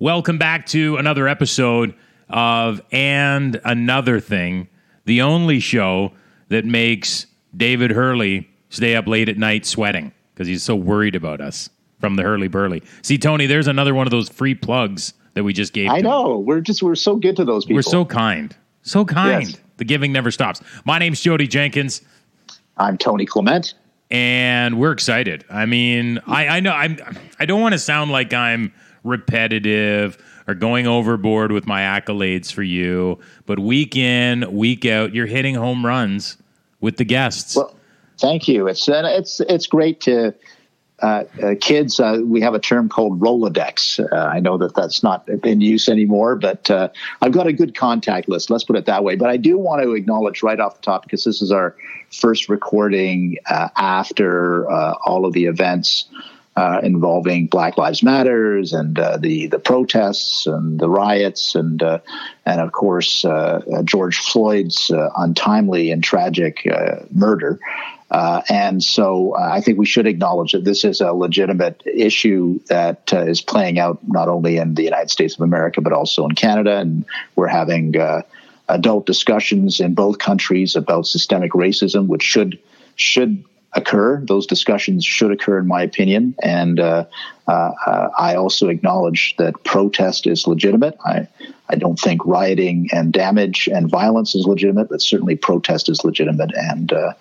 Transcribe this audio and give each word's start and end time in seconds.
Welcome 0.00 0.38
back 0.38 0.66
to 0.66 0.96
another 0.96 1.26
episode 1.26 1.94
of 2.28 2.80
And 2.92 3.60
Another 3.64 4.20
Thing, 4.20 4.68
the 5.06 5.22
only 5.22 5.58
show 5.58 6.12
that 6.48 6.64
makes 6.64 7.26
David 7.56 7.90
Hurley 7.90 8.48
stay 8.70 8.94
up 8.94 9.08
late 9.08 9.28
at 9.28 9.38
night 9.38 9.66
sweating 9.66 10.12
because 10.34 10.46
he's 10.46 10.62
so 10.62 10.76
worried 10.76 11.16
about 11.16 11.40
us 11.40 11.68
from 11.98 12.14
the 12.14 12.22
Hurley 12.22 12.46
Burley. 12.48 12.82
See, 13.02 13.18
Tony, 13.18 13.46
there's 13.46 13.66
another 13.66 13.92
one 13.94 14.06
of 14.06 14.12
those 14.12 14.28
free 14.28 14.54
plugs 14.54 15.14
that 15.34 15.42
we 15.42 15.52
just 15.52 15.72
gave. 15.72 15.88
I 15.90 15.94
to 15.94 15.98
him. 15.98 16.04
know. 16.04 16.38
We're 16.38 16.60
just 16.60 16.80
we're 16.82 16.94
so 16.94 17.16
good 17.16 17.34
to 17.36 17.44
those 17.44 17.64
people. 17.64 17.76
We're 17.76 17.82
so 17.82 18.04
kind. 18.04 18.54
So 18.82 19.04
kind. 19.04 19.48
Yes. 19.48 19.60
The 19.78 19.84
giving 19.84 20.12
never 20.12 20.30
stops. 20.30 20.60
My 20.84 20.98
name's 21.00 21.20
Jodie 21.22 21.48
Jenkins. 21.48 22.02
I'm 22.76 22.96
Tony 22.98 23.26
Clement. 23.26 23.74
and 24.12 24.78
we're 24.78 24.92
excited. 24.92 25.44
I 25.50 25.66
mean, 25.66 26.20
I, 26.26 26.46
I 26.48 26.60
know 26.60 26.70
I'm. 26.70 26.98
I 27.40 27.46
don't 27.46 27.60
want 27.60 27.72
to 27.72 27.78
sound 27.80 28.12
like 28.12 28.32
I'm 28.32 28.72
repetitive 29.08 30.18
or 30.46 30.54
going 30.54 30.86
overboard 30.86 31.52
with 31.52 31.66
my 31.66 31.82
accolades 31.82 32.50
for 32.50 32.62
you, 32.62 33.18
but 33.46 33.58
week 33.58 33.96
in, 33.96 34.50
week 34.56 34.86
out, 34.86 35.14
you're 35.14 35.26
hitting 35.26 35.54
home 35.54 35.84
runs 35.84 36.38
with 36.80 36.96
the 36.96 37.04
guests. 37.04 37.54
Well, 37.54 37.74
thank 38.18 38.48
you. 38.48 38.66
It's 38.66 38.88
uh, 38.88 39.02
it's 39.04 39.40
it's 39.40 39.66
great 39.66 40.00
to. 40.02 40.34
Uh, 41.00 41.22
uh, 41.40 41.54
kids, 41.60 42.00
uh, 42.00 42.18
we 42.24 42.40
have 42.40 42.54
a 42.54 42.58
term 42.58 42.88
called 42.88 43.20
Rolodex. 43.20 44.00
Uh, 44.00 44.16
I 44.16 44.40
know 44.40 44.58
that 44.58 44.74
that's 44.74 45.00
not 45.00 45.28
in 45.28 45.60
use 45.60 45.88
anymore, 45.88 46.34
but 46.34 46.68
uh, 46.72 46.88
I've 47.22 47.30
got 47.30 47.46
a 47.46 47.52
good 47.52 47.76
contact 47.76 48.28
list. 48.28 48.50
Let's 48.50 48.64
put 48.64 48.74
it 48.74 48.86
that 48.86 49.04
way. 49.04 49.14
But 49.14 49.30
I 49.30 49.36
do 49.36 49.58
want 49.58 49.80
to 49.80 49.92
acknowledge 49.92 50.42
right 50.42 50.58
off 50.58 50.74
the 50.74 50.82
top 50.82 51.04
because 51.04 51.22
this 51.22 51.40
is 51.40 51.52
our 51.52 51.76
first 52.10 52.48
recording 52.48 53.38
after 53.46 54.68
all 54.68 55.24
of 55.24 55.34
the 55.34 55.44
events 55.44 56.06
uh, 56.58 56.80
involving 56.82 57.46
Black 57.46 57.78
Lives 57.78 58.02
Matters 58.02 58.72
and 58.72 58.98
uh, 58.98 59.16
the 59.16 59.46
the 59.46 59.60
protests 59.60 60.44
and 60.44 60.80
the 60.80 60.90
riots 60.90 61.54
and 61.54 61.80
uh, 61.80 62.00
and 62.44 62.60
of 62.60 62.72
course 62.72 63.24
uh, 63.24 63.62
uh, 63.72 63.82
George 63.84 64.18
Floyd's 64.18 64.90
uh, 64.90 65.10
untimely 65.16 65.92
and 65.92 66.02
tragic 66.02 66.66
murder. 67.12 67.60
And 68.10 68.82
so 68.82 69.36
I 69.36 69.60
think 69.60 69.78
we 69.78 69.86
should 69.86 70.08
acknowledge 70.08 70.50
that 70.50 70.64
this 70.64 70.84
is 70.84 71.00
a 71.00 71.12
legitimate 71.12 71.80
issue 71.86 72.58
that 72.66 73.12
is 73.12 73.40
playing 73.40 73.78
out 73.78 74.00
not 74.08 74.28
only 74.28 74.56
in 74.56 74.74
the 74.74 74.82
United 74.82 75.10
States 75.10 75.36
of 75.36 75.42
America 75.42 75.80
but 75.80 75.92
also 75.92 76.24
in 76.24 76.34
Canada, 76.34 76.78
and 76.78 77.04
we're 77.36 77.46
having 77.46 77.94
adult 78.68 79.06
discussions 79.06 79.78
in 79.78 79.94
both 79.94 80.18
countries 80.18 80.74
about 80.74 81.06
systemic 81.06 81.52
racism, 81.52 82.08
which 82.08 82.24
should 82.24 82.58
should 82.96 83.44
occur. 83.74 84.20
Those 84.24 84.46
discussions 84.46 85.04
should 85.04 85.30
occur, 85.30 85.58
in 85.58 85.66
my 85.66 85.82
opinion. 85.82 86.34
And 86.42 86.80
uh, 86.80 87.04
uh, 87.46 87.72
uh, 87.86 88.08
I 88.18 88.34
also 88.34 88.68
acknowledge 88.68 89.34
that 89.36 89.62
protest 89.64 90.26
is 90.26 90.46
legitimate. 90.46 90.96
I 91.04 91.28
I 91.70 91.76
don't 91.76 91.98
think 91.98 92.24
rioting 92.24 92.88
and 92.92 93.12
damage 93.12 93.68
and 93.68 93.90
violence 93.90 94.34
is 94.34 94.46
legitimate, 94.46 94.88
but 94.88 95.02
certainly 95.02 95.36
protest 95.36 95.90
is 95.90 96.02
legitimate. 96.02 96.50
And 96.54 96.92
uh, 96.92 97.12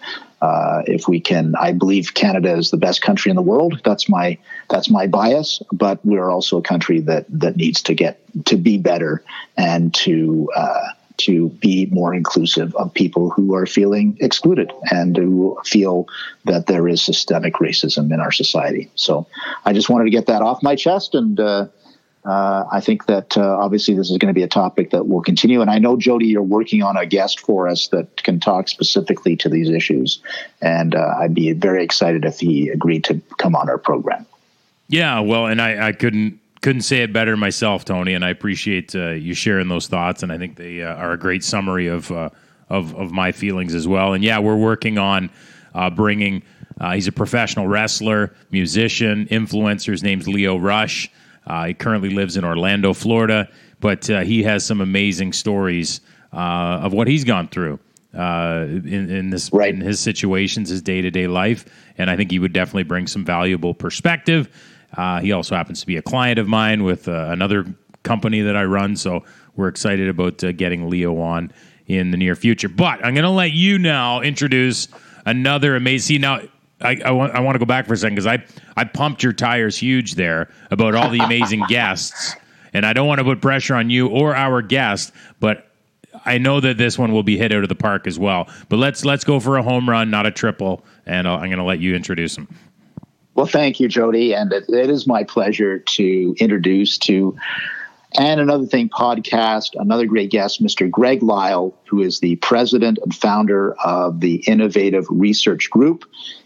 uh, 0.42 0.84
if 0.86 1.08
we 1.08 1.20
can, 1.20 1.54
I 1.60 1.74
believe 1.74 2.14
Canada 2.14 2.56
is 2.56 2.72
the 2.72 2.78
best 2.78 3.02
country 3.02 3.30
in 3.30 3.36
the 3.36 3.42
world. 3.42 3.82
That's 3.84 4.08
my 4.08 4.38
that's 4.70 4.90
my 4.90 5.06
bias. 5.08 5.62
But 5.72 6.04
we're 6.06 6.30
also 6.30 6.58
a 6.58 6.62
country 6.62 7.02
that 7.02 7.26
that 7.30 7.58
needs 7.58 7.82
to 7.84 7.94
get 7.94 8.22
to 8.46 8.56
be 8.56 8.78
better 8.78 9.24
and 9.58 9.94
to 9.96 10.50
uh, 10.56 10.88
to 11.18 11.50
be 11.50 11.88
more 11.88 12.14
inclusive 12.14 12.76
of 12.76 12.94
people 12.94 13.30
who 13.30 13.56
are 13.56 13.66
feeling 13.66 14.18
excluded 14.22 14.72
and 14.92 15.18
who 15.18 15.58
feel 15.66 16.08
that 16.46 16.68
there 16.68 16.88
is 16.88 17.02
systemic 17.02 17.56
racism 17.56 18.14
in 18.14 18.20
our 18.20 18.32
society. 18.32 18.92
So 18.96 19.28
I 19.66 19.74
just 19.74 19.90
wanted 19.90 20.06
to 20.06 20.12
get 20.12 20.28
that 20.28 20.42
off 20.42 20.64
my 20.64 20.76
chest 20.76 21.16
and. 21.16 21.40
Uh, 21.40 21.68
uh, 22.26 22.68
I 22.70 22.82
think 22.82 23.06
that 23.06 23.38
uh, 23.38 23.58
obviously 23.58 23.94
this 23.94 24.10
is 24.10 24.18
going 24.18 24.28
to 24.28 24.34
be 24.34 24.44
a 24.44 24.50
topic 24.50 24.90
that 24.90 25.08
will 25.08 25.22
continue. 25.22 25.62
And 25.62 25.70
I 25.70 25.80
know, 25.80 25.96
Jodie, 25.96 26.28
you're 26.28 26.42
working 26.42 26.84
on 26.84 26.98
a 26.98 27.06
guest 27.06 27.40
for 27.40 27.70
us 27.70 27.88
that 27.90 28.22
can 28.22 28.42
talk 28.42 28.68
specifically 28.68 29.38
to 29.38 29.48
these 29.48 29.70
issues. 29.70 30.20
And 30.62 30.94
uh, 30.94 31.16
I'd 31.20 31.34
be 31.34 31.54
very 31.54 31.86
excited 31.86 32.26
if 32.26 32.42
he 32.42 32.68
agreed 32.68 33.06
to 33.06 33.22
come 33.38 33.56
on 33.56 33.70
our 33.70 33.78
program. 33.78 34.26
yeah, 34.90 35.22
well, 35.22 35.46
and 35.46 35.62
I, 35.62 35.88
I 35.88 35.92
couldn't 35.94 36.42
couldn't 36.62 36.82
say 36.82 36.98
it 37.04 37.14
better 37.14 37.38
myself, 37.38 37.86
Tony. 37.86 38.14
And 38.14 38.26
I 38.26 38.30
appreciate 38.30 38.96
uh, 38.96 39.10
you 39.12 39.34
sharing 39.34 39.68
those 39.68 39.88
thoughts. 39.88 40.24
And 40.24 40.32
I 40.32 40.38
think 40.38 40.56
they 40.56 40.82
uh, 40.84 40.96
are 40.96 41.14
a 41.14 41.18
great 41.18 41.44
summary 41.44 41.88
of 41.88 42.12
uh, 42.12 42.30
of 42.70 42.96
of 42.96 43.12
my 43.12 43.32
feelings 43.32 43.74
as 43.76 43.88
well. 43.88 44.14
And 44.14 44.24
yeah, 44.24 44.40
we're 44.40 44.56
working 44.58 44.98
on 44.98 45.30
uh, 45.74 45.90
bringing. 45.90 46.44
Uh, 46.80 46.94
he's 46.94 47.08
a 47.08 47.12
professional 47.12 47.68
wrestler, 47.68 48.36
musician, 48.52 49.26
influencer. 49.32 49.92
His 49.92 50.04
name's 50.04 50.28
Leo 50.28 50.58
Rush. 50.58 51.10
Uh, 51.48 51.68
he 51.68 51.74
currently 51.74 52.10
lives 52.10 52.38
in 52.38 52.44
Orlando, 52.44 52.94
Florida, 52.94 53.50
but 53.80 54.10
uh, 54.10 54.20
he 54.22 54.44
has 54.44 54.66
some 54.66 54.82
amazing 54.82 55.34
stories 55.34 56.02
uh, 56.34 56.82
of 56.84 56.94
what 56.94 57.08
he's 57.08 57.24
gone 57.24 57.48
through 57.48 57.80
uh, 58.14 58.66
in, 58.68 59.10
in 59.10 59.30
this 59.30 59.52
Right. 59.54 59.74
in 59.74 59.82
his 59.82 60.00
situations, 60.00 60.70
his 60.70 60.82
day 60.82 61.02
to 61.02 61.10
day 61.10 61.26
life, 61.28 61.66
and 61.98 62.10
I 62.10 62.18
think 62.18 62.32
he 62.32 62.38
would 62.40 62.54
definitely 62.54 62.84
bring 62.84 63.08
some 63.08 63.24
valuable 63.24 63.74
perspective. 63.74 64.50
Uh, 64.96 65.20
he 65.20 65.32
also 65.32 65.56
happens 65.56 65.82
to 65.82 65.88
be 65.88 65.98
a 65.98 66.02
client 66.02 66.40
of 66.40 66.48
mine 66.48 66.84
with 66.84 67.08
uh, 67.08 67.28
another 67.30 67.66
company 68.04 68.42
that 68.42 68.56
I 68.56 68.64
run, 68.64 68.96
so 68.96 69.24
we're 69.56 69.68
excited 69.68 70.08
about 70.08 70.44
uh, 70.44 70.52
getting 70.54 70.90
Leo 70.90 71.20
on 71.20 71.52
in 71.88 72.12
the 72.12 72.18
near 72.18 72.36
future. 72.36 72.70
But 72.70 73.04
I'm 73.06 73.14
going 73.14 73.24
to 73.24 73.30
let 73.30 73.52
you 73.52 73.78
now 73.78 74.22
introduce 74.22 74.88
another 75.26 75.76
amazing. 75.76 76.16
See, 76.16 76.18
now 76.20 76.40
I, 76.82 77.00
I 77.04 77.12
want 77.12 77.34
I 77.34 77.40
want 77.40 77.56
to 77.56 77.60
go 77.60 77.66
back 77.66 77.88
for 77.88 77.94
a 77.94 77.98
second 77.98 78.16
because 78.16 78.28
I 78.28 78.44
I 78.76 78.84
pumped 78.84 79.24
your 79.24 79.34
tires 79.34 79.78
huge 79.78 80.16
there 80.16 80.50
about 80.72 80.96
all 80.96 81.10
the 81.10 81.20
amazing 81.20 81.64
guests, 81.68 82.36
and 82.74 82.86
I 82.86 82.94
don't 82.94 83.08
want 83.08 83.20
to 83.20 83.26
put 83.26 83.42
pressure 83.42 83.76
on 83.76 83.90
you 83.90 84.08
or 84.08 84.36
our 84.36 84.62
guest, 84.62 85.12
but 85.40 85.68
I 86.26 86.38
know 86.38 86.60
that 86.60 86.78
this 86.78 86.98
one 86.98 87.12
will 87.12 87.24
be 87.24 87.38
hit 87.38 87.52
out 87.52 87.64
of 87.64 87.70
the 87.70 87.76
park 87.76 88.08
as 88.08 88.20
well. 88.20 88.48
But 88.70 88.78
let's 88.78 89.06
let's 89.06 89.24
go 89.24 89.40
for 89.40 89.58
a 89.58 89.64
home 89.64 89.90
run, 89.90 90.10
not 90.10 90.26
a 90.26 90.32
triple, 90.32 90.84
and 91.06 91.28
I'll, 91.28 91.36
I'm 91.36 91.50
going 91.50 91.58
to 91.58 91.64
let 91.64 91.80
you 91.80 91.96
introduce 91.96 92.38
him. 92.38 92.48
Well, 93.38 93.46
thank 93.46 93.80
you, 93.80 93.88
Jodie. 93.88 94.36
And 94.36 94.52
it, 94.52 94.66
it 94.68 94.90
is 94.90 95.06
my 95.06 95.24
pleasure 95.24 95.78
to 95.78 96.36
introduce 96.40 96.98
to 97.00 97.38
and 98.18 98.40
another 98.40 98.66
thing 98.66 98.90
podcast, 98.90 99.72
another 99.76 100.08
great 100.08 100.32
guest, 100.32 100.64
Mr. 100.64 100.90
Greg 100.90 101.22
Lyle, 101.22 101.78
who 101.88 102.02
is 102.02 102.20
the 102.20 102.38
president 102.38 102.98
and 103.04 103.14
founder 103.14 103.74
of 103.74 104.22
the 104.22 104.38
Innovative 104.48 105.06
Research 105.12 105.70
Group. 105.70 106.06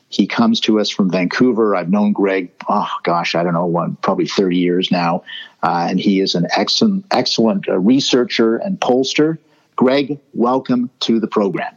He 0.09 0.27
comes 0.27 0.59
to 0.61 0.81
us 0.81 0.89
from 0.89 1.09
Vancouver. 1.09 1.77
I've 1.77 1.89
known 1.89 2.11
Greg, 2.11 2.51
oh 2.67 2.89
gosh, 3.03 3.35
I 3.35 3.43
don't 3.43 3.53
know, 3.53 3.67
one, 3.67 3.95
probably 4.01 4.27
30 4.27 4.57
years 4.57 4.91
now. 4.91 5.23
Uh, 5.63 5.87
and 5.89 5.97
he 5.97 6.19
is 6.19 6.35
an 6.35 6.47
excellent, 6.57 7.05
excellent 7.11 7.69
uh, 7.69 7.79
researcher 7.79 8.57
and 8.57 8.77
pollster. 8.77 9.37
Greg, 9.77 10.19
welcome 10.33 10.89
to 11.01 11.21
the 11.21 11.27
program. 11.27 11.73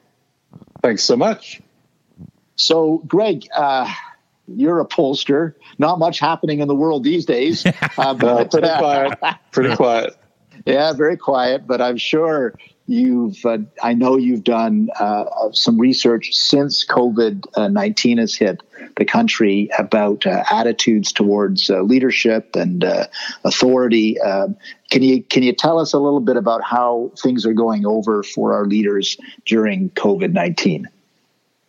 Thanks 0.83 1.05
so 1.05 1.17
much. 1.17 1.61
So, 2.57 2.99
Greg, 3.07 3.47
uh, 3.57 3.93
you're 4.49 4.81
a 4.81 4.87
pollster. 4.87 5.55
Not 5.79 5.99
much 5.99 6.19
happening 6.19 6.61
in 6.61 6.69
the 6.69 6.75
world 6.75 7.05
these 7.05 7.25
days. 7.25 7.65
Uh, 7.67 7.73
Uh, 7.99 8.13
but, 8.15 8.51
pretty 8.51 8.69
uh, 8.69 8.79
quiet. 9.19 9.37
Pretty 9.53 9.77
quiet. 9.77 10.17
yeah, 10.67 10.93
very 10.93 11.17
quiet. 11.17 11.67
But 11.67 11.81
I'm 11.81 11.97
sure 11.97 12.55
you've. 12.87 13.45
Uh, 13.45 13.59
I 13.83 13.95
know 13.95 14.17
you've 14.17 14.45
done 14.45 14.91
uh, 14.99 15.25
some 15.53 15.79
research 15.79 16.35
since 16.35 16.85
COVID 16.85 17.73
nineteen 17.73 18.19
has 18.19 18.35
hit 18.35 18.63
the 18.97 19.05
country 19.05 19.71
about 19.79 20.27
uh, 20.27 20.45
attitudes 20.51 21.13
towards 21.13 21.71
uh, 21.71 21.83
leadership 21.83 22.55
and 22.57 22.85
uh, 22.85 23.07
authority. 23.45 24.21
Um, 24.21 24.57
can 24.91 25.03
you 25.03 25.23
can 25.23 25.43
you 25.43 25.53
tell 25.53 25.79
us 25.79 25.93
a 25.93 25.99
little 25.99 26.21
bit 26.21 26.37
about 26.37 26.63
how 26.63 27.13
things 27.17 27.47
are 27.47 27.55
going 27.55 27.87
over 27.87 28.23
for 28.23 28.53
our 28.53 28.67
leaders 28.67 29.17
during 29.47 29.91
COVID 29.91 30.33
nineteen? 30.33 30.89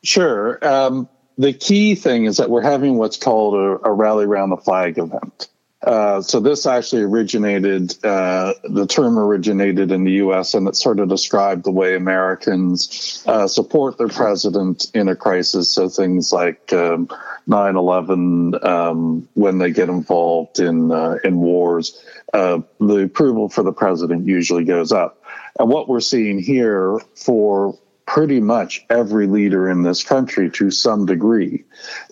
Sure. 0.04 0.60
Um, 0.66 1.10
the 1.38 1.54
key 1.54 1.96
thing 1.96 2.26
is 2.26 2.38
that 2.38 2.50
we're 2.50 2.62
having 2.62 2.98
what's 2.98 3.18
called 3.18 3.56
a, 3.56 3.88
a 3.88 3.92
rally 3.92 4.26
around 4.26 4.50
the 4.50 4.58
flag 4.58 4.98
event. 4.98 5.48
Uh, 5.86 6.20
so 6.20 6.40
this 6.40 6.66
actually 6.66 7.04
originated, 7.04 7.94
uh, 8.04 8.54
the 8.64 8.88
term 8.88 9.20
originated 9.20 9.92
in 9.92 10.04
the 10.04 10.14
U.S. 10.14 10.56
and 10.56 10.68
it 10.68 10.76
sort 10.76 11.00
of 11.00 11.10
described 11.10 11.64
the 11.64 11.72
way 11.72 11.96
Americans 11.96 13.24
uh, 13.28 13.48
support 13.48 13.98
their 14.00 14.08
president 14.08 14.90
in 14.96 15.08
a 15.08 15.16
crisis. 15.16 15.70
So 15.70 15.88
things 15.88 16.34
like 16.34 16.74
um, 16.74 17.08
9/11, 17.48 18.66
um, 18.66 19.30
when 19.36 19.60
they 19.60 19.70
get 19.70 19.90
involved 19.90 20.60
in 20.60 20.92
uh, 20.92 21.18
in 21.24 21.38
wars, 21.38 22.04
uh, 22.34 22.62
the 22.80 23.04
approval 23.04 23.50
for 23.50 23.62
the 23.62 23.74
president 23.74 24.26
usually 24.26 24.64
goes 24.64 24.92
up. 24.92 25.22
And 25.60 25.70
what 25.70 25.88
we're 25.88 26.00
seeing 26.00 26.40
here 26.40 27.00
for 27.16 27.78
pretty 28.06 28.40
much 28.40 28.86
every 28.90 29.28
leader 29.28 29.70
in 29.70 29.82
this 29.82 30.04
country 30.04 30.50
to 30.52 30.70
some 30.70 31.06
degree 31.06 31.64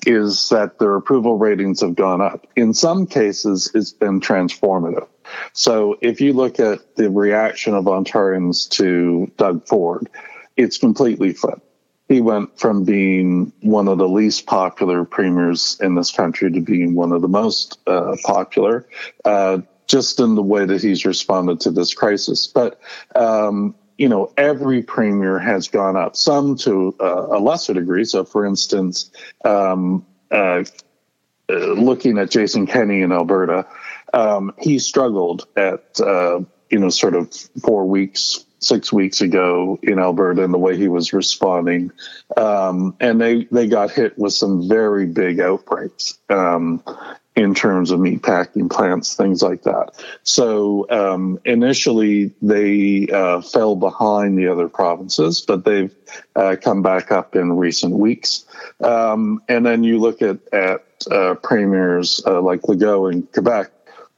is 0.05 0.49
that 0.49 0.79
their 0.79 0.95
approval 0.95 1.37
ratings 1.37 1.81
have 1.81 1.95
gone 1.95 2.21
up. 2.21 2.47
In 2.55 2.73
some 2.73 3.05
cases, 3.05 3.71
it's 3.73 3.91
been 3.91 4.19
transformative. 4.19 5.07
So 5.53 5.97
if 6.01 6.19
you 6.19 6.33
look 6.33 6.59
at 6.59 6.95
the 6.95 7.09
reaction 7.09 7.73
of 7.75 7.85
Ontarians 7.85 8.69
to 8.71 9.31
Doug 9.37 9.67
Ford, 9.67 10.09
it's 10.57 10.77
completely 10.77 11.33
flipped. 11.33 11.61
He 12.09 12.21
went 12.21 12.59
from 12.59 12.83
being 12.83 13.53
one 13.61 13.87
of 13.87 13.97
the 13.97 14.07
least 14.07 14.45
popular 14.45 15.05
premiers 15.05 15.79
in 15.79 15.95
this 15.95 16.11
country 16.11 16.51
to 16.51 16.59
being 16.59 16.95
one 16.95 17.11
of 17.11 17.21
the 17.21 17.27
most 17.27 17.79
uh, 17.87 18.15
popular. 18.23 18.87
Uh, 19.23 19.59
just 19.87 20.19
in 20.19 20.35
the 20.35 20.41
way 20.41 20.65
that 20.65 20.81
he's 20.81 21.05
responded 21.05 21.59
to 21.59 21.71
this 21.71 21.93
crisis. 21.93 22.47
But 22.47 22.79
um, 23.15 23.75
you 23.97 24.09
know, 24.09 24.31
every 24.37 24.81
premier 24.81 25.39
has 25.39 25.67
gone 25.67 25.95
up, 25.95 26.15
some 26.15 26.55
to 26.57 26.95
uh, 26.99 27.27
a 27.31 27.39
lesser 27.39 27.73
degree. 27.73 28.05
So, 28.05 28.23
for 28.23 28.45
instance, 28.45 29.11
um, 29.45 30.05
uh, 30.31 30.63
uh, 31.49 31.53
looking 31.53 32.17
at 32.17 32.31
Jason 32.31 32.65
Kenney 32.65 33.01
in 33.01 33.11
Alberta, 33.11 33.67
um, 34.13 34.53
he 34.57 34.79
struggled 34.79 35.47
at, 35.55 35.99
uh, 35.99 36.41
you 36.69 36.79
know, 36.79 36.89
sort 36.89 37.15
of 37.15 37.33
four 37.61 37.85
weeks, 37.85 38.45
six 38.59 38.93
weeks 38.93 39.21
ago 39.21 39.77
in 39.83 39.99
Alberta 39.99 40.43
and 40.43 40.53
the 40.53 40.57
way 40.57 40.77
he 40.77 40.87
was 40.87 41.13
responding. 41.13 41.91
Um, 42.37 42.95
and 42.99 43.19
they, 43.19 43.43
they 43.51 43.67
got 43.67 43.91
hit 43.91 44.17
with 44.17 44.33
some 44.33 44.67
very 44.69 45.05
big 45.05 45.39
outbreaks. 45.39 46.17
Um, 46.29 46.81
in 47.35 47.55
terms 47.55 47.89
of 47.89 47.99
meat 47.99 48.21
packing 48.21 48.69
plants, 48.69 49.15
things 49.15 49.41
like 49.41 49.63
that. 49.63 49.91
So 50.23 50.87
um, 50.89 51.39
initially 51.45 52.31
they 52.41 53.07
uh, 53.07 53.41
fell 53.41 53.75
behind 53.75 54.37
the 54.37 54.47
other 54.47 54.69
provinces, 54.69 55.41
but 55.41 55.65
they've 55.65 55.93
uh, 56.35 56.55
come 56.61 56.81
back 56.83 57.11
up 57.11 57.35
in 57.35 57.53
recent 57.53 57.95
weeks. 57.95 58.45
Um, 58.81 59.41
and 59.49 59.65
then 59.65 59.83
you 59.83 59.99
look 59.99 60.21
at 60.21 60.37
at 60.53 60.85
uh, 61.11 61.35
premiers 61.35 62.21
uh, 62.27 62.41
like 62.41 62.61
Legault 62.61 63.11
in 63.11 63.23
Quebec, 63.23 63.71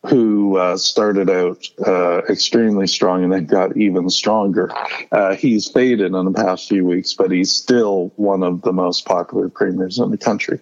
who 0.06 0.58
uh, 0.58 0.78
started 0.78 1.30
out 1.30 1.66
uh, 1.88 2.22
extremely 2.30 2.86
strong 2.86 3.24
and 3.24 3.32
then 3.32 3.46
got 3.46 3.76
even 3.78 4.10
stronger. 4.10 4.70
he's 5.38 5.70
faded 5.70 6.14
in 6.14 6.26
the 6.26 6.34
past 6.34 6.68
few 6.68 6.86
weeks, 6.86 7.14
but 7.14 7.32
he's 7.32 7.52
still 7.52 8.12
one 8.18 8.44
of 8.44 8.62
the 8.62 8.74
most 8.74 9.06
popular 9.06 9.50
premiers 9.50 9.98
in 10.00 10.12
the 10.12 10.18
country. 10.18 10.60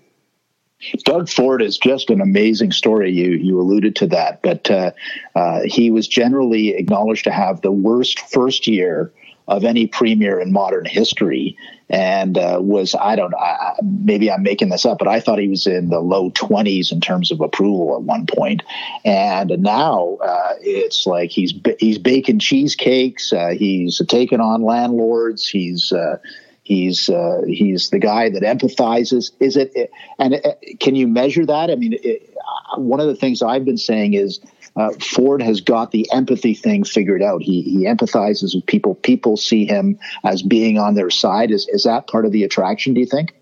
Doug 1.04 1.30
Ford 1.30 1.62
is 1.62 1.78
just 1.78 2.10
an 2.10 2.22
amazing 2.22 2.72
story. 2.72 3.12
You 3.12 3.32
you 3.32 3.60
alluded 3.60 3.96
to 3.98 4.08
that, 4.08 4.42
but 4.42 4.70
uh, 4.70 4.92
uh, 5.36 5.62
he 5.66 5.92
was 5.92 6.08
generally 6.08 6.70
acknowledged 6.70 7.24
to 7.26 7.32
have 7.32 7.62
the 7.62 7.72
worst 7.72 8.20
first 8.20 8.68
year 8.68 9.12
of 9.48 9.66
any 9.66 9.88
premier 9.88 10.40
in 10.40 10.54
modern 10.54 10.86
history, 10.86 11.58
and 11.90 12.38
uh, 12.38 12.60
was 12.62 12.96
I 12.96 13.16
don't 13.16 13.34
I, 13.36 13.74
maybe 13.84 14.32
I'm 14.32 14.44
making 14.44 14.70
this 14.70 14.86
up, 14.86 15.00
but 15.00 15.08
I 15.08 15.20
thought 15.20 15.40
he 15.40 15.50
was 15.50 15.68
in 15.68 15.90
the 15.90 16.00
low 16.00 16.32
20s 16.32 16.92
in 16.92 17.02
terms 17.02 17.32
of 17.32 17.42
approval 17.42 17.96
at 17.96 18.04
one 18.04 18.26
point, 18.26 18.64
and 19.04 19.50
now 19.60 20.18
uh, 20.24 20.54
it's 20.62 21.06
like 21.06 21.32
he's 21.32 21.54
he's 21.80 21.98
baking 21.98 22.40
cheesecakes, 22.40 23.34
uh, 23.34 23.50
he's 23.50 24.02
taking 24.08 24.40
on 24.40 24.64
landlords, 24.64 25.48
he's 25.48 25.92
uh, 25.92 26.18
He's 26.64 27.10
uh, 27.10 27.42
he's 27.46 27.90
the 27.90 28.00
guy 28.00 28.30
that 28.30 28.42
empathizes. 28.42 29.32
Is 29.40 29.58
it? 29.58 29.92
And 30.18 30.42
can 30.80 30.96
you 30.96 31.08
measure 31.08 31.46
that? 31.46 31.70
I 31.70 31.76
mean, 31.76 31.98
it, 32.02 32.34
uh, 32.74 32.80
one 32.80 33.02
of 33.02 33.08
the 33.08 33.16
things 33.16 33.42
I've 33.42 33.66
been 33.66 33.78
saying 33.78 34.14
is 34.14 34.40
uh, 34.76 34.92
Ford 34.94 35.42
has 35.42 35.60
got 35.62 35.92
the 35.92 36.10
empathy 36.14 36.54
thing 36.54 36.86
figured 36.86 37.22
out. 37.22 37.42
He 37.42 37.62
he 37.64 37.86
empathizes 37.86 38.56
with 38.56 38.66
people. 38.66 38.96
People 38.96 39.36
see 39.36 39.66
him 39.66 40.00
as 40.24 40.42
being 40.42 40.80
on 40.80 40.96
their 40.96 41.10
side. 41.10 41.52
Is 41.52 41.68
is 41.68 41.84
that 41.84 42.08
part 42.08 42.26
of 42.26 42.32
the 42.32 42.44
attraction? 42.44 42.94
Do 42.94 43.02
you 43.02 43.08
think? 43.08 43.36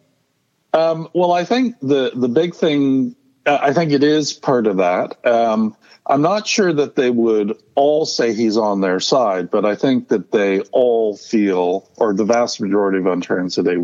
Um, 0.74 1.08
well, 1.14 1.32
I 1.32 1.46
think 1.46 1.80
the 1.80 2.12
the 2.16 2.28
big 2.28 2.56
thing. 2.56 3.16
Uh, 3.46 3.60
I 3.62 3.74
think 3.74 3.92
it 3.92 4.04
is 4.04 4.34
part 4.34 4.68
of 4.68 4.78
that. 4.78 5.26
Um, 5.26 5.76
I'm 6.12 6.22
not 6.22 6.46
sure 6.46 6.74
that 6.74 6.98
they 6.98 7.10
would 7.10 7.58
all 7.74 8.06
say 8.06 8.34
he's 8.34 8.58
on 8.58 8.82
their 8.82 9.00
side, 9.00 9.50
but 9.50 9.64
I 9.64 9.76
think 9.76 10.10
that 10.10 10.30
they 10.30 10.60
all 10.74 11.16
feel, 11.16 11.90
or 11.96 12.14
the 12.14 12.26
vast 12.26 12.60
majority 12.60 12.98
of 12.98 13.06
Ontarians 13.06 13.56
today 13.56 13.78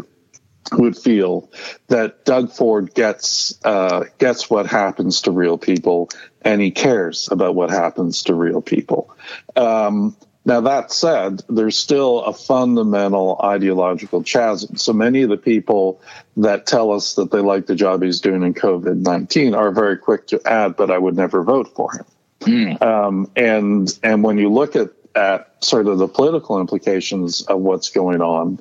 would 0.73 0.97
feel 0.97 1.49
that 1.87 2.25
Doug 2.25 2.51
Ford 2.51 2.93
gets 2.93 3.57
uh, 3.63 4.03
gets 4.17 4.49
what 4.49 4.65
happens 4.65 5.21
to 5.21 5.31
real 5.31 5.57
people, 5.57 6.09
and 6.41 6.61
he 6.61 6.69
cares 6.69 7.29
about 7.31 7.55
what 7.55 7.69
happens 7.69 8.23
to 8.23 8.33
real 8.33 8.61
people. 8.61 9.15
Um, 9.55 10.17
now 10.43 10.59
that 10.59 10.91
said, 10.91 11.43
there's 11.47 11.77
still 11.77 12.25
a 12.25 12.33
fundamental 12.33 13.39
ideological 13.41 14.23
chasm. 14.23 14.75
So 14.75 14.91
many 14.91 15.21
of 15.21 15.29
the 15.29 15.37
people 15.37 16.01
that 16.35 16.65
tell 16.65 16.91
us 16.91 17.15
that 17.15 17.31
they 17.31 17.39
like 17.39 17.67
the 17.67 17.75
job 17.75 18.03
he's 18.03 18.19
doing 18.19 18.43
in 18.43 18.53
COVID 18.53 18.97
19 18.97 19.55
are 19.55 19.71
very 19.71 19.97
quick 19.97 20.27
to 20.27 20.41
add, 20.45 20.75
but 20.75 20.91
I 20.91 20.97
would 20.97 21.15
never 21.15 21.41
vote 21.41 21.73
for 21.73 21.93
him. 21.93 22.03
Mm. 22.47 22.81
Um, 22.81 23.31
and 23.35 23.99
and 24.03 24.23
when 24.23 24.37
you 24.37 24.49
look 24.49 24.75
at 24.75 24.91
at 25.15 25.63
sort 25.63 25.87
of 25.87 25.97
the 25.97 26.07
political 26.07 26.59
implications 26.59 27.41
of 27.43 27.59
what's 27.59 27.89
going 27.89 28.21
on, 28.21 28.59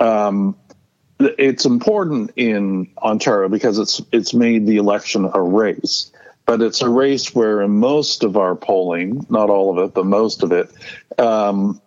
um, 0.00 0.56
it's 1.20 1.64
important 1.64 2.32
in 2.36 2.90
Ontario 2.98 3.48
because 3.48 3.78
it's 3.78 4.02
it's 4.12 4.34
made 4.34 4.66
the 4.66 4.76
election 4.76 5.30
a 5.32 5.40
race. 5.40 6.10
But 6.44 6.60
it's 6.60 6.82
a 6.82 6.88
race 6.88 7.32
where, 7.34 7.62
in 7.62 7.70
most 7.70 8.24
of 8.24 8.36
our 8.36 8.56
polling, 8.56 9.24
not 9.30 9.48
all 9.48 9.70
of 9.70 9.84
it, 9.84 9.94
but 9.94 10.06
most 10.06 10.42
of 10.42 10.50
it, 10.50 10.70
um, 11.16 11.80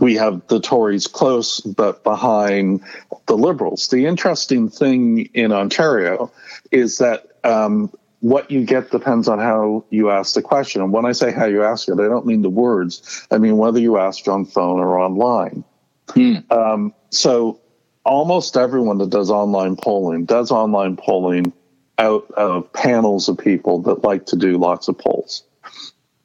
we 0.00 0.16
have 0.16 0.46
the 0.48 0.60
Tories 0.60 1.06
close, 1.06 1.60
but 1.60 2.02
behind 2.02 2.82
the 3.26 3.36
Liberals. 3.36 3.88
The 3.88 4.06
interesting 4.06 4.68
thing 4.68 5.26
in 5.34 5.52
Ontario 5.52 6.32
is 6.72 6.98
that 6.98 7.28
um, 7.44 7.92
what 8.20 8.50
you 8.50 8.64
get 8.64 8.90
depends 8.90 9.28
on 9.28 9.38
how 9.38 9.84
you 9.90 10.10
ask 10.10 10.34
the 10.34 10.42
question. 10.42 10.82
And 10.82 10.92
when 10.92 11.06
I 11.06 11.12
say 11.12 11.32
how 11.32 11.46
you 11.46 11.64
ask 11.64 11.88
it, 11.88 11.94
I 11.94 12.08
don't 12.08 12.26
mean 12.26 12.42
the 12.42 12.50
words. 12.50 13.26
I 13.30 13.38
mean 13.38 13.56
whether 13.56 13.80
you 13.80 13.98
ask 13.98 14.28
on 14.28 14.44
phone 14.44 14.78
or 14.78 14.98
online. 14.98 15.64
Hmm. 16.10 16.36
Um, 16.50 16.94
so 17.10 17.60
almost 18.04 18.56
everyone 18.56 18.98
that 18.98 19.10
does 19.10 19.30
online 19.30 19.76
polling 19.76 20.24
does 20.24 20.50
online 20.50 20.96
polling 20.96 21.52
out 21.98 22.30
of 22.32 22.70
panels 22.72 23.28
of 23.28 23.38
people 23.38 23.80
that 23.82 24.04
like 24.04 24.26
to 24.26 24.36
do 24.36 24.58
lots 24.58 24.88
of 24.88 24.98
polls. 24.98 25.42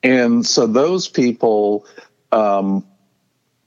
And 0.04 0.46
so 0.46 0.68
those 0.68 1.08
people 1.08 1.86
um, 2.32 2.86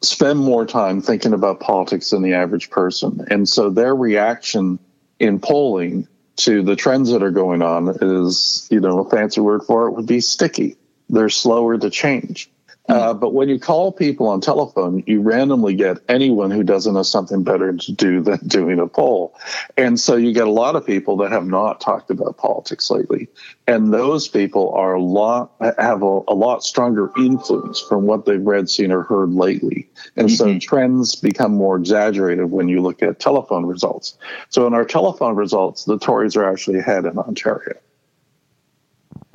spend 0.02 0.38
more 0.38 0.64
time 0.66 1.00
thinking 1.00 1.32
about 1.32 1.60
politics 1.60 2.10
than 2.10 2.22
the 2.22 2.34
average 2.34 2.70
person. 2.70 3.26
And 3.30 3.48
so 3.48 3.70
their 3.70 3.94
reaction 3.94 4.78
in 5.19 5.40
polling 5.40 6.06
to 6.38 6.62
the 6.62 6.76
trends 6.76 7.11
that 7.11 7.23
are 7.23 7.31
going 7.31 7.62
on 7.62 7.96
is, 8.00 8.67
you 8.70 8.81
know, 8.81 9.00
a 9.00 9.11
fancy 9.11 9.40
word 9.40 9.62
for 9.64 9.88
it 9.88 9.93
would 9.93 10.06
be 10.06 10.20
sticky. 10.20 10.76
They're 11.08 11.29
slower 11.29 11.76
to 11.79 11.90
change. 11.90 12.50
Uh, 12.88 13.12
but 13.12 13.35
when 13.35 13.49
you 13.49 13.58
call 13.58 13.93
people 13.93 14.29
on 14.29 14.40
telephone, 14.40 15.02
you 15.06 15.20
randomly 15.20 15.75
get 15.75 15.99
anyone 16.08 16.50
who 16.50 16.62
doesn't 16.62 16.96
have 16.96 17.06
something 17.06 17.43
better 17.43 17.76
to 17.76 17.93
do 17.93 18.20
than 18.23 18.38
doing 18.46 18.79
a 18.79 18.87
poll. 18.87 19.37
And 19.76 20.00
so 20.00 20.17
you 20.17 20.32
get 20.32 20.46
a 20.46 20.50
lot 20.50 20.75
of 20.75 20.87
people 20.87 21.17
that 21.19 21.31
have 21.31 21.46
not 21.46 21.81
talked 21.81 22.11
about 22.11 22.38
politics 22.38 22.90
lately. 22.90 23.29
And 23.67 23.93
those 23.93 24.26
people 24.26 24.73
are 24.73 24.94
a 24.94 25.02
lot, 25.02 25.52
have 25.79 26.02
a, 26.02 26.20
a 26.29 26.35
lot 26.35 26.64
stronger 26.64 27.12
influence 27.19 27.81
from 27.81 28.05
what 28.05 28.25
they've 28.25 28.44
read, 28.44 28.70
seen, 28.70 28.90
or 28.90 29.02
heard 29.02 29.33
lately. 29.35 29.88
And 30.16 30.28
mm-hmm. 30.28 30.37
so 30.37 30.59
trends 30.59 31.14
become 31.14 31.52
more 31.52 31.76
exaggerated 31.76 32.50
when 32.50 32.68
you 32.68 32.80
look 32.80 33.02
at 33.02 33.21
telephone 33.21 33.66
results. 33.66 34.16
So 34.49 34.66
in 34.66 34.73
our 34.73 34.85
telephone 34.85 35.37
results, 35.37 35.85
the 35.85 35.99
Tories 35.99 36.37
are 36.37 36.50
actually 36.50 36.78
ahead 36.78 37.04
in 37.04 37.18
Ontario. 37.18 37.76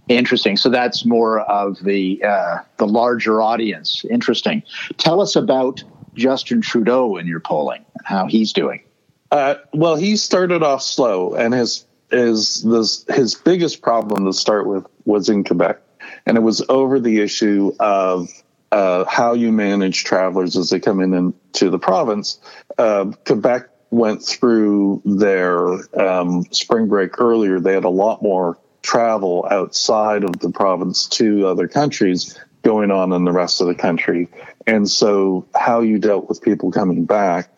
Interesting. 0.09 0.57
So 0.57 0.69
that's 0.69 1.05
more 1.05 1.41
of 1.41 1.79
the 1.83 2.21
uh, 2.23 2.57
the 2.77 2.87
larger 2.87 3.41
audience. 3.41 4.05
Interesting. 4.09 4.63
Tell 4.97 5.21
us 5.21 5.35
about 5.35 5.83
Justin 6.13 6.61
Trudeau 6.61 7.17
in 7.17 7.25
your 7.25 7.39
polling 7.39 7.85
and 7.95 8.05
how 8.05 8.27
he's 8.27 8.51
doing. 8.51 8.83
Uh, 9.31 9.55
well, 9.73 9.95
he 9.95 10.17
started 10.17 10.61
off 10.61 10.83
slow, 10.83 11.35
and 11.35 11.53
his 11.53 11.85
his 12.11 12.63
this, 12.63 13.05
his 13.09 13.35
biggest 13.35 13.81
problem 13.81 14.25
to 14.25 14.33
start 14.33 14.67
with 14.67 14.85
was 15.05 15.29
in 15.29 15.43
Quebec, 15.43 15.79
and 16.25 16.37
it 16.37 16.41
was 16.41 16.61
over 16.67 16.99
the 16.99 17.21
issue 17.21 17.71
of 17.79 18.27
uh, 18.73 19.05
how 19.05 19.33
you 19.33 19.51
manage 19.51 20.03
travelers 20.03 20.57
as 20.57 20.69
they 20.69 20.79
come 20.79 20.99
in 20.99 21.13
into 21.13 21.69
the 21.69 21.79
province. 21.79 22.39
Uh, 22.77 23.11
Quebec 23.25 23.69
went 23.91 24.23
through 24.23 25.01
their 25.05 25.67
um, 25.99 26.43
spring 26.51 26.87
break 26.87 27.19
earlier. 27.21 27.59
They 27.59 27.73
had 27.73 27.85
a 27.85 27.89
lot 27.89 28.21
more 28.21 28.57
travel 28.83 29.47
outside 29.49 30.23
of 30.23 30.39
the 30.39 30.51
province 30.51 31.07
to 31.07 31.47
other 31.47 31.67
countries 31.67 32.37
going 32.61 32.91
on 32.91 33.11
in 33.11 33.25
the 33.25 33.31
rest 33.31 33.59
of 33.61 33.67
the 33.67 33.75
country. 33.75 34.29
And 34.67 34.89
so 34.89 35.45
how 35.55 35.81
you 35.81 35.97
dealt 35.97 36.29
with 36.29 36.41
people 36.41 36.71
coming 36.71 37.05
back 37.05 37.49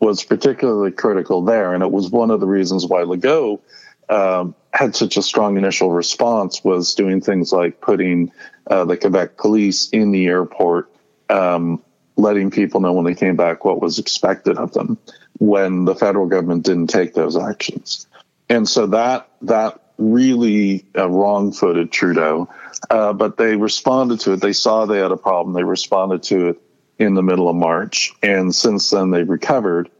was 0.00 0.24
particularly 0.24 0.90
critical 0.90 1.42
there. 1.42 1.72
And 1.72 1.82
it 1.82 1.92
was 1.92 2.10
one 2.10 2.30
of 2.30 2.40
the 2.40 2.46
reasons 2.46 2.86
why 2.86 3.02
Legault 3.02 3.60
um, 4.08 4.54
had 4.72 4.96
such 4.96 5.16
a 5.16 5.22
strong 5.22 5.56
initial 5.56 5.92
response 5.92 6.64
was 6.64 6.94
doing 6.94 7.20
things 7.20 7.52
like 7.52 7.80
putting 7.80 8.32
uh, 8.66 8.84
the 8.84 8.96
Quebec 8.96 9.36
police 9.36 9.88
in 9.90 10.10
the 10.10 10.26
airport, 10.26 10.90
um, 11.28 11.82
letting 12.16 12.50
people 12.50 12.80
know 12.80 12.92
when 12.92 13.04
they 13.04 13.14
came 13.14 13.36
back 13.36 13.64
what 13.64 13.80
was 13.80 13.98
expected 13.98 14.56
of 14.56 14.72
them 14.72 14.98
when 15.38 15.84
the 15.86 15.94
federal 15.94 16.26
government 16.26 16.64
didn't 16.64 16.88
take 16.88 17.14
those 17.14 17.36
actions. 17.36 18.06
And 18.48 18.68
so 18.68 18.86
that 18.88 19.28
that 19.42 19.80
really 20.00 20.84
uh, 20.96 21.08
wrong 21.08 21.52
footed 21.52 21.92
Trudeau, 21.92 22.48
uh, 22.90 23.12
but 23.12 23.36
they 23.36 23.56
responded 23.56 24.20
to 24.20 24.32
it. 24.32 24.40
They 24.40 24.52
saw 24.52 24.86
they 24.86 24.98
had 24.98 25.12
a 25.12 25.16
problem. 25.16 25.54
They 25.54 25.64
responded 25.64 26.22
to 26.24 26.48
it 26.48 26.62
in 26.98 27.14
the 27.14 27.22
middle 27.22 27.48
of 27.48 27.56
March. 27.56 28.12
And 28.22 28.54
since 28.54 28.90
then, 28.90 29.10
they've 29.10 29.28
recovered. 29.28 29.90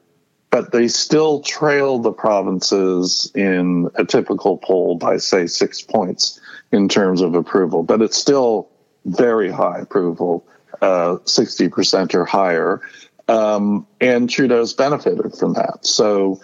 But 0.51 0.73
they 0.73 0.89
still 0.89 1.41
trailed 1.43 2.03
the 2.03 2.13
provinces 2.13 3.31
in 3.35 3.89
a 3.95 4.05
typical 4.05 4.59
poll 4.59 4.97
by, 4.97 5.19
say, 5.19 5.47
six 5.47 5.81
points. 5.81 6.41
in 6.73 6.89
terms 6.89 7.21
of 7.21 7.35
approval, 7.35 7.83
but 7.83 8.01
it's 8.01 8.17
still 8.17 8.69
very 9.05 9.51
high 9.51 9.81
approval, 9.81 10.47
uh, 10.81 11.17
60% 11.25 12.15
or 12.15 12.25
higher. 12.25 12.81
Um, 13.29 13.87
and 14.01 14.29
Trudeau's 14.29 14.73
benefited 14.73 15.35
from 15.37 15.55
that. 15.55 15.85
So, 15.87 16.41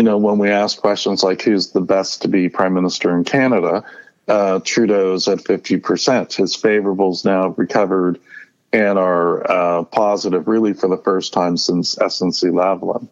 you 0.00 0.04
know, 0.04 0.16
when 0.16 0.38
we 0.38 0.48
ask 0.48 0.78
questions 0.78 1.22
like 1.22 1.42
who's 1.42 1.72
the 1.72 1.80
best 1.82 2.22
to 2.22 2.28
be 2.28 2.48
prime 2.48 2.72
minister 2.72 3.14
in 3.14 3.22
Canada, 3.22 3.84
uh, 4.28 4.58
Trudeau's 4.64 5.28
at 5.28 5.40
50%. 5.40 6.34
His 6.34 6.56
favorables 6.56 7.22
now 7.22 7.48
recovered 7.48 8.18
and 8.72 8.98
are 8.98 9.50
uh, 9.50 9.82
positive 9.84 10.48
really 10.48 10.72
for 10.72 10.88
the 10.88 10.96
first 10.96 11.34
time 11.34 11.58
since 11.58 11.96
SNC 11.96 12.50
Lavalin. 12.50 13.10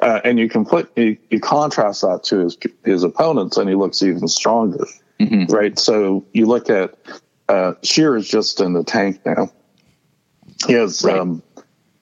Uh, 0.00 0.20
and 0.24 0.38
you 0.38 0.48
can 0.48 0.64
put 0.64 0.90
you, 0.96 1.18
you, 1.28 1.38
contrast 1.38 2.00
that 2.00 2.24
to 2.24 2.38
his 2.38 2.56
his 2.82 3.02
opponents, 3.02 3.58
and 3.58 3.68
he 3.68 3.74
looks 3.74 4.02
even 4.02 4.26
stronger, 4.26 4.86
mm-hmm. 5.20 5.52
right? 5.52 5.78
So 5.78 6.24
you 6.32 6.46
look 6.46 6.70
at 6.70 6.94
uh, 7.50 7.74
Scheer 7.82 8.16
is 8.16 8.26
just 8.26 8.62
in 8.62 8.72
the 8.72 8.84
tank 8.84 9.20
now. 9.26 9.52
He 10.66 10.72
has 10.72 11.04
right. 11.04 11.18
um, 11.18 11.42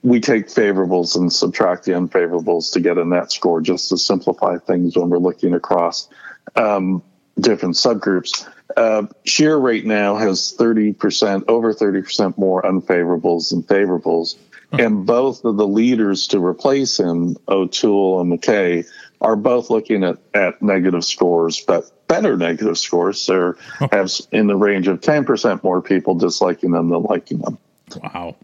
we 0.04 0.20
take 0.20 0.48
favorables 0.48 1.16
and 1.16 1.32
subtract 1.32 1.84
the 1.84 1.92
unfavorables 1.92 2.70
to 2.72 2.80
get 2.80 2.98
a 2.98 3.04
net 3.04 3.32
score, 3.32 3.62
just 3.62 3.88
to 3.88 3.96
simplify 3.96 4.58
things 4.58 4.96
when 4.96 5.08
we're 5.08 5.18
looking 5.18 5.54
across 5.54 6.08
um, 6.56 7.02
different 7.40 7.74
subgroups. 7.74 8.46
Uh, 8.76 9.06
Scheer 9.24 9.56
right 9.56 9.84
now 9.84 10.16
has 10.16 10.54
30%, 10.58 11.44
over 11.48 11.72
30% 11.72 12.36
more 12.36 12.62
unfavorables 12.62 13.50
than 13.50 13.62
favorables. 13.62 14.36
And 14.72 15.06
both 15.06 15.44
of 15.44 15.56
the 15.56 15.68
leaders 15.68 16.26
to 16.28 16.44
replace 16.44 16.98
him, 16.98 17.36
O'Toole 17.48 18.20
and 18.20 18.30
MacKay, 18.30 18.84
are 19.20 19.36
both 19.36 19.70
looking 19.70 20.02
at, 20.02 20.18
at 20.34 20.60
negative 20.60 21.04
scores, 21.04 21.60
but 21.60 21.90
better 22.08 22.36
negative 22.36 22.76
scores. 22.76 23.24
They 23.24 23.52
have 23.92 24.10
in 24.32 24.48
the 24.48 24.56
range 24.56 24.88
of 24.88 25.00
10% 25.00 25.62
more 25.62 25.80
people 25.80 26.16
disliking 26.16 26.72
them 26.72 26.88
than 26.88 27.04
liking 27.04 27.38
them. 27.38 27.56
Wow. 28.02 28.34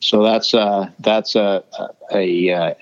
So 0.00 0.22
that's 0.22 0.54
uh, 0.54 0.90
that's 1.00 1.34
a, 1.34 1.64
a, 2.12 2.48
a 2.50 2.76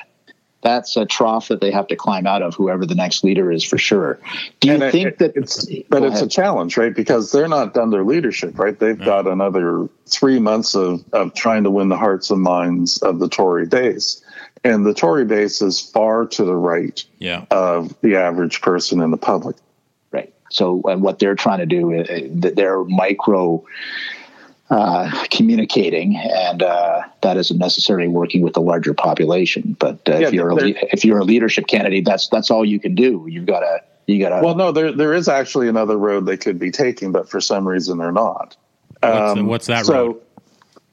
that's 0.64 0.96
a 0.96 1.04
trough 1.04 1.48
that 1.48 1.60
they 1.60 1.70
have 1.70 1.86
to 1.88 1.96
climb 1.96 2.26
out 2.26 2.40
of, 2.40 2.54
whoever 2.54 2.86
the 2.86 2.94
next 2.94 3.22
leader 3.22 3.52
is 3.52 3.62
for 3.62 3.76
sure. 3.76 4.18
Do 4.60 4.68
you 4.68 4.74
and 4.74 4.90
think 4.90 5.08
it, 5.08 5.18
that 5.18 5.36
it's, 5.36 5.66
but 5.90 6.02
it's 6.02 6.16
ahead. 6.16 6.26
a 6.26 6.28
challenge, 6.28 6.78
right? 6.78 6.94
Because 6.94 7.32
they're 7.32 7.48
not 7.48 7.74
done 7.74 7.90
their 7.90 8.02
leadership, 8.02 8.58
right? 8.58 8.76
They've 8.78 8.98
yeah. 8.98 9.04
got 9.04 9.26
another 9.26 9.88
three 10.06 10.38
months 10.38 10.74
of, 10.74 11.04
of 11.12 11.34
trying 11.34 11.64
to 11.64 11.70
win 11.70 11.90
the 11.90 11.98
hearts 11.98 12.30
and 12.30 12.40
minds 12.40 12.96
of 13.02 13.18
the 13.18 13.28
Tory 13.28 13.66
base. 13.66 14.24
And 14.64 14.86
the 14.86 14.94
Tory 14.94 15.26
base 15.26 15.60
is 15.60 15.78
far 15.78 16.24
to 16.28 16.44
the 16.44 16.56
right 16.56 17.04
yeah. 17.18 17.44
of 17.50 17.94
the 18.00 18.16
average 18.16 18.62
person 18.62 19.02
in 19.02 19.10
the 19.10 19.18
public. 19.18 19.56
Right. 20.12 20.32
So, 20.50 20.80
and 20.86 21.02
what 21.02 21.18
they're 21.18 21.34
trying 21.34 21.58
to 21.58 21.66
do, 21.66 22.00
uh, 22.00 22.50
they're 22.54 22.82
micro 22.84 23.62
uh, 24.70 25.24
communicating, 25.30 26.16
and 26.16 26.62
uh, 26.62 27.02
that 27.22 27.36
isn't 27.36 27.58
necessarily 27.58 28.08
working 28.08 28.42
with 28.42 28.54
the 28.54 28.60
larger 28.60 28.94
population. 28.94 29.76
But 29.78 30.08
uh, 30.08 30.18
yeah, 30.18 30.28
if 30.28 30.32
you're 30.32 30.50
a 30.50 30.68
if 30.92 31.04
you're 31.04 31.18
a 31.18 31.24
leadership 31.24 31.66
candidate, 31.66 32.04
that's 32.04 32.28
that's 32.28 32.50
all 32.50 32.64
you 32.64 32.80
can 32.80 32.94
do. 32.94 33.26
You've 33.28 33.46
got 33.46 33.60
to 33.60 33.80
you 34.06 34.18
got 34.20 34.40
to. 34.40 34.44
Well, 34.44 34.54
no, 34.54 34.72
there 34.72 34.92
there 34.92 35.12
is 35.12 35.28
actually 35.28 35.68
another 35.68 35.96
road 35.96 36.26
they 36.26 36.36
could 36.36 36.58
be 36.58 36.70
taking, 36.70 37.12
but 37.12 37.28
for 37.28 37.40
some 37.40 37.66
reason 37.66 37.98
they're 37.98 38.12
not. 38.12 38.56
What's, 39.00 39.38
um, 39.38 39.46
what's 39.46 39.66
that 39.66 39.86
so, 39.86 39.92
road? 39.92 40.20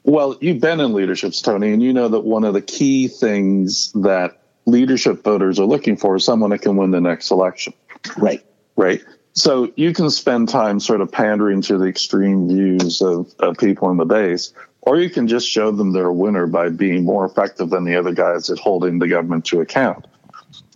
Well, 0.03 0.37
you've 0.41 0.59
been 0.59 0.79
in 0.79 0.93
leaderships, 0.93 1.41
Tony, 1.41 1.73
and 1.73 1.81
you 1.81 1.93
know 1.93 2.07
that 2.09 2.21
one 2.21 2.43
of 2.43 2.53
the 2.53 2.61
key 2.61 3.07
things 3.07 3.91
that 3.93 4.41
leadership 4.65 5.23
voters 5.23 5.59
are 5.59 5.65
looking 5.65 5.95
for 5.95 6.15
is 6.15 6.25
someone 6.25 6.49
that 6.49 6.59
can 6.59 6.75
win 6.75 6.91
the 6.91 7.01
next 7.01 7.31
election. 7.31 7.73
Right. 8.17 8.43
Right. 8.75 9.03
So 9.33 9.71
you 9.75 9.93
can 9.93 10.09
spend 10.09 10.49
time 10.49 10.79
sort 10.79 11.01
of 11.01 11.11
pandering 11.11 11.61
to 11.63 11.77
the 11.77 11.85
extreme 11.85 12.47
views 12.47 13.01
of, 13.01 13.33
of 13.39 13.57
people 13.57 13.89
in 13.89 13.97
the 13.97 14.05
base, 14.05 14.53
or 14.81 14.99
you 14.99 15.09
can 15.09 15.27
just 15.27 15.47
show 15.47 15.71
them 15.71 15.93
they're 15.93 16.07
a 16.07 16.13
winner 16.13 16.47
by 16.47 16.69
being 16.69 17.05
more 17.05 17.25
effective 17.25 17.69
than 17.69 17.85
the 17.85 17.95
other 17.95 18.13
guys 18.13 18.49
at 18.49 18.59
holding 18.59 18.99
the 18.99 19.07
government 19.07 19.45
to 19.45 19.61
account. 19.61 20.05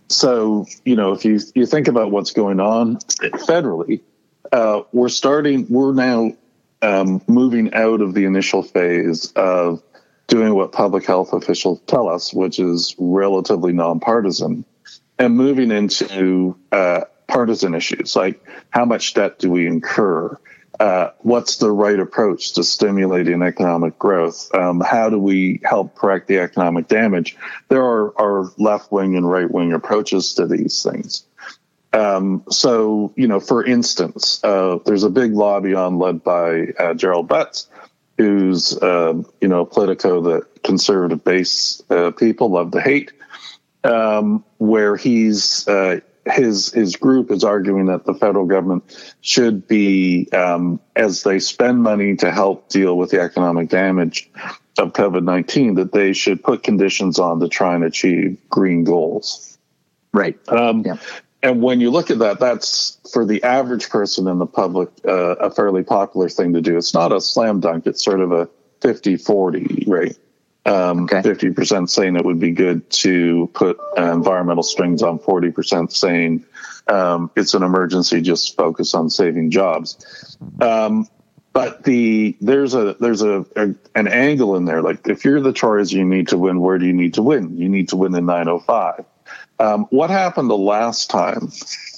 So, 0.08 0.66
you 0.84 0.96
know, 0.96 1.12
if 1.12 1.24
you, 1.24 1.40
you 1.54 1.66
think 1.66 1.88
about 1.88 2.10
what's 2.10 2.30
going 2.30 2.60
on 2.60 2.96
federally, 2.96 4.00
uh, 4.52 4.82
we're 4.92 5.08
starting, 5.08 5.66
we're 5.68 5.92
now 5.92 6.32
um, 6.80 7.20
moving 7.26 7.74
out 7.74 8.00
of 8.00 8.14
the 8.14 8.24
initial 8.24 8.62
phase 8.62 9.32
of 9.32 9.82
doing 10.28 10.54
what 10.54 10.72
public 10.72 11.04
health 11.04 11.32
officials 11.32 11.80
tell 11.86 12.08
us, 12.08 12.32
which 12.32 12.58
is 12.58 12.94
relatively 12.98 13.72
nonpartisan, 13.72 14.64
and 15.18 15.36
moving 15.36 15.70
into 15.70 16.56
uh, 16.72 17.02
partisan 17.36 17.74
issues 17.74 18.16
like 18.16 18.42
how 18.70 18.86
much 18.86 19.12
debt 19.12 19.38
do 19.38 19.50
we 19.50 19.66
incur? 19.66 20.38
Uh, 20.80 21.10
what's 21.18 21.58
the 21.58 21.70
right 21.70 22.00
approach 22.00 22.54
to 22.54 22.64
stimulating 22.64 23.42
economic 23.42 23.98
growth? 23.98 24.48
Um, 24.54 24.80
how 24.80 25.10
do 25.10 25.18
we 25.18 25.60
help 25.62 25.94
correct 25.94 26.28
the 26.28 26.38
economic 26.38 26.88
damage? 26.88 27.36
There 27.68 27.84
are, 27.84 28.18
are 28.18 28.50
left 28.56 28.90
wing 28.90 29.16
and 29.16 29.30
right 29.30 29.50
wing 29.50 29.74
approaches 29.74 30.32
to 30.34 30.46
these 30.46 30.82
things. 30.82 31.24
Um, 31.92 32.42
so, 32.50 33.12
you 33.16 33.28
know, 33.28 33.40
for 33.40 33.62
instance, 33.62 34.42
uh, 34.42 34.78
there's 34.86 35.04
a 35.04 35.10
big 35.10 35.34
lobby 35.34 35.74
on 35.74 35.98
led 35.98 36.24
by 36.24 36.68
uh, 36.78 36.94
Gerald 36.94 37.28
Butts, 37.28 37.68
who's, 38.16 38.78
uh, 38.78 39.22
you 39.42 39.48
know, 39.48 39.66
Politico 39.66 40.22
that 40.22 40.62
conservative 40.62 41.22
base 41.22 41.82
uh, 41.90 42.12
people 42.12 42.48
love 42.48 42.70
to 42.70 42.80
hate, 42.80 43.12
um, 43.84 44.42
where 44.56 44.96
he's 44.96 45.68
uh, 45.68 46.00
his 46.26 46.72
his 46.72 46.96
group 46.96 47.30
is 47.30 47.44
arguing 47.44 47.86
that 47.86 48.04
the 48.04 48.14
federal 48.14 48.46
government 48.46 49.14
should 49.20 49.66
be, 49.68 50.28
um, 50.32 50.80
as 50.94 51.22
they 51.22 51.38
spend 51.38 51.82
money 51.82 52.16
to 52.16 52.30
help 52.30 52.68
deal 52.68 52.96
with 52.96 53.10
the 53.10 53.20
economic 53.20 53.68
damage 53.68 54.30
of 54.78 54.92
COVID 54.92 55.22
nineteen, 55.22 55.74
that 55.74 55.92
they 55.92 56.12
should 56.12 56.42
put 56.42 56.62
conditions 56.62 57.18
on 57.18 57.40
to 57.40 57.48
try 57.48 57.74
and 57.74 57.84
achieve 57.84 58.38
green 58.48 58.84
goals. 58.84 59.58
Right. 60.12 60.38
Um, 60.48 60.82
yeah. 60.84 60.96
And 61.42 61.62
when 61.62 61.80
you 61.80 61.90
look 61.90 62.10
at 62.10 62.18
that, 62.18 62.40
that's 62.40 62.98
for 63.12 63.24
the 63.24 63.42
average 63.42 63.88
person 63.88 64.26
in 64.26 64.38
the 64.38 64.46
public 64.46 64.88
uh, 65.06 65.36
a 65.36 65.50
fairly 65.50 65.84
popular 65.84 66.28
thing 66.28 66.54
to 66.54 66.60
do. 66.60 66.76
It's 66.76 66.94
not 66.94 67.12
a 67.12 67.20
slam 67.20 67.60
dunk. 67.60 67.86
It's 67.86 68.04
sort 68.04 68.20
of 68.20 68.32
a 68.32 68.48
50 68.80 69.16
40 69.16 69.84
rate. 69.86 70.18
Um, 70.66 71.04
okay. 71.04 71.22
50% 71.22 71.88
saying 71.88 72.16
it 72.16 72.24
would 72.24 72.40
be 72.40 72.50
good 72.50 72.90
to 72.90 73.48
put 73.54 73.78
uh, 73.96 74.12
environmental 74.12 74.64
strings 74.64 75.00
on 75.00 75.20
40% 75.20 75.92
saying 75.92 76.44
um, 76.88 77.30
it's 77.36 77.54
an 77.54 77.62
emergency, 77.62 78.20
just 78.20 78.56
focus 78.56 78.92
on 78.92 79.08
saving 79.08 79.52
jobs. 79.52 80.36
Um, 80.60 81.08
but 81.52 81.84
the 81.84 82.36
there's 82.42 82.74
a 82.74 82.96
there's 83.00 83.22
a, 83.22 83.46
a, 83.56 83.74
an 83.94 84.08
angle 84.08 84.56
in 84.56 84.66
there. 84.66 84.82
Like 84.82 85.08
if 85.08 85.24
you're 85.24 85.40
the 85.40 85.54
Tories, 85.54 85.90
you 85.90 86.04
need 86.04 86.28
to 86.28 86.36
win. 86.36 86.60
Where 86.60 86.76
do 86.76 86.84
you 86.84 86.92
need 86.92 87.14
to 87.14 87.22
win? 87.22 87.56
You 87.56 87.68
need 87.68 87.88
to 87.90 87.96
win 87.96 88.14
in 88.14 88.26
905. 88.26 89.04
Um, 89.58 89.86
what 89.88 90.10
happened 90.10 90.50
the 90.50 90.56
last 90.58 91.08
time 91.08 91.50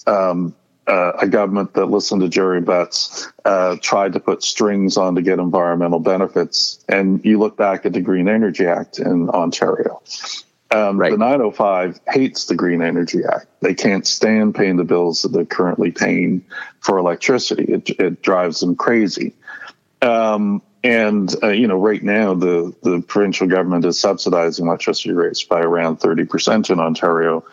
um, 0.07 0.55
uh, 0.89 1.13
a 1.21 1.29
government 1.29 1.75
that 1.75 1.87
listened 1.87 2.23
to 2.23 2.29
Gerry 2.29 2.61
Butts 2.61 3.31
uh, 3.45 3.77
tried 3.83 4.15
to 4.15 4.21
put 4.21 4.43
strings 4.43 4.97
on 4.97 5.15
to 5.15 5.23
get 5.23 5.39
environmental 5.39 6.01
benefits. 6.01 6.83
And 6.89 7.25
you 7.25 7.39
look 7.39 7.57
back 7.57 7.85
at 7.85 7.93
the 7.93 8.01
Green 8.01 8.29
Energy 8.29 8.67
Act 8.67 8.99
in 8.99 9.29
Ontario. 9.31 10.03
Um, 10.71 10.99
right. 10.99 11.11
The 11.11 11.19
905 11.19 12.01
hates 12.09 12.47
the 12.47 12.55
Green 12.55 12.83
Energy 12.83 13.21
Act. 13.25 13.47
They 13.61 13.75
can't 13.75 14.07
stand 14.07 14.55
paying 14.55 14.77
the 14.77 14.85
bills 14.85 15.23
that 15.23 15.33
they're 15.33 15.45
currently 15.45 15.91
paying 15.91 16.45
for 16.81 16.99
electricity. 16.99 17.65
It, 17.65 17.91
it 17.91 18.23
drives 18.23 18.61
them 18.61 18.75
crazy. 18.75 19.35
Um, 20.03 20.63
and 20.85 21.35
uh, 21.43 21.49
you 21.49 21.67
know, 21.67 21.77
right 21.77 22.03
now 22.03 22.35
the 22.35 22.73
the 22.83 23.01
provincial 23.01 23.49
government 23.49 23.85
is 23.85 23.99
subsidizing 23.99 24.67
electricity 24.67 25.13
rates 25.13 25.43
by 25.43 25.61
around 25.61 25.99
30% 25.99 26.71
in 26.71 26.79
Ontario 26.79 27.45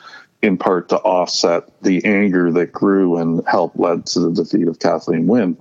in 0.42 0.58
part 0.58 0.90
to 0.90 0.98
offset 0.98 1.64
the 1.82 2.04
anger 2.06 2.52
that 2.52 2.72
grew 2.72 3.18
and 3.18 3.46
helped 3.48 3.80
led 3.80 4.06
to 4.08 4.20
the 4.20 4.32
defeat 4.32 4.68
of 4.68 4.80
Kathleen 4.80 5.28
Wynne. 5.28 5.58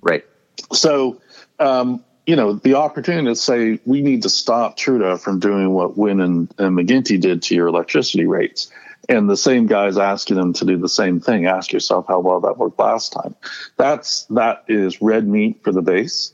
Right. 0.00 0.24
So, 0.72 1.20
um, 1.58 2.04
you 2.26 2.36
know, 2.36 2.54
the 2.54 2.74
opportunity 2.74 3.26
to 3.26 3.36
say 3.36 3.80
we 3.84 4.00
need 4.00 4.22
to 4.22 4.30
stop 4.30 4.76
Trudeau 4.76 5.16
from 5.16 5.40
doing 5.40 5.70
what 5.70 5.98
Wynne 5.98 6.20
and, 6.20 6.54
and 6.58 6.76
McGuinty 6.78 7.20
did 7.20 7.42
to 7.44 7.54
your 7.54 7.66
electricity 7.66 8.26
rates. 8.26 8.70
And 9.08 9.28
the 9.28 9.36
same 9.36 9.66
guys 9.66 9.98
asking 9.98 10.36
them 10.36 10.52
to 10.54 10.64
do 10.64 10.76
the 10.76 10.88
same 10.88 11.20
thing. 11.20 11.46
Ask 11.46 11.72
yourself 11.72 12.06
how 12.06 12.20
well 12.20 12.40
that 12.40 12.56
worked 12.56 12.78
last 12.78 13.12
time. 13.12 13.34
That's 13.76 14.24
that 14.26 14.64
is 14.68 15.02
red 15.02 15.26
meat 15.26 15.60
for 15.64 15.72
the 15.72 15.82
base, 15.82 16.32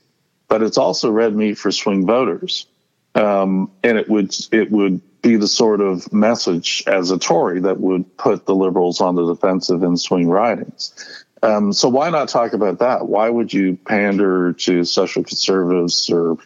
but 0.49 0.63
it's 0.63 0.77
also 0.77 1.11
red 1.11 1.35
meat 1.35 1.57
for 1.57 1.73
swing 1.73 2.07
voters. 2.07 2.67
Um, 3.15 3.71
and 3.83 3.97
it 3.97 4.11
would 4.11 4.35
it 4.53 4.71
would 4.71 5.01
be 5.23 5.37
the 5.37 5.49
sort 5.49 5.81
of 5.81 6.13
message 6.13 6.85
as 6.87 7.11
a 7.11 7.19
Tory 7.19 7.61
that 7.61 7.81
would 7.81 8.17
put 8.17 8.47
the 8.47 8.55
Liberals 8.55 9.01
on 9.01 9.15
the 9.15 9.27
defensive 9.27 9.83
in 9.83 9.97
swing 9.97 10.29
ridings. 10.29 11.25
Um, 11.43 11.73
so 11.73 11.89
why 11.89 12.11
not 12.11 12.29
talk 12.29 12.53
about 12.53 12.81
that? 12.81 13.07
Why 13.07 13.29
would 13.29 13.53
you 13.53 13.77
pander 13.77 14.55
to 14.55 14.85
social 14.85 15.23
conservatives 15.23 16.11
or, 16.11 16.37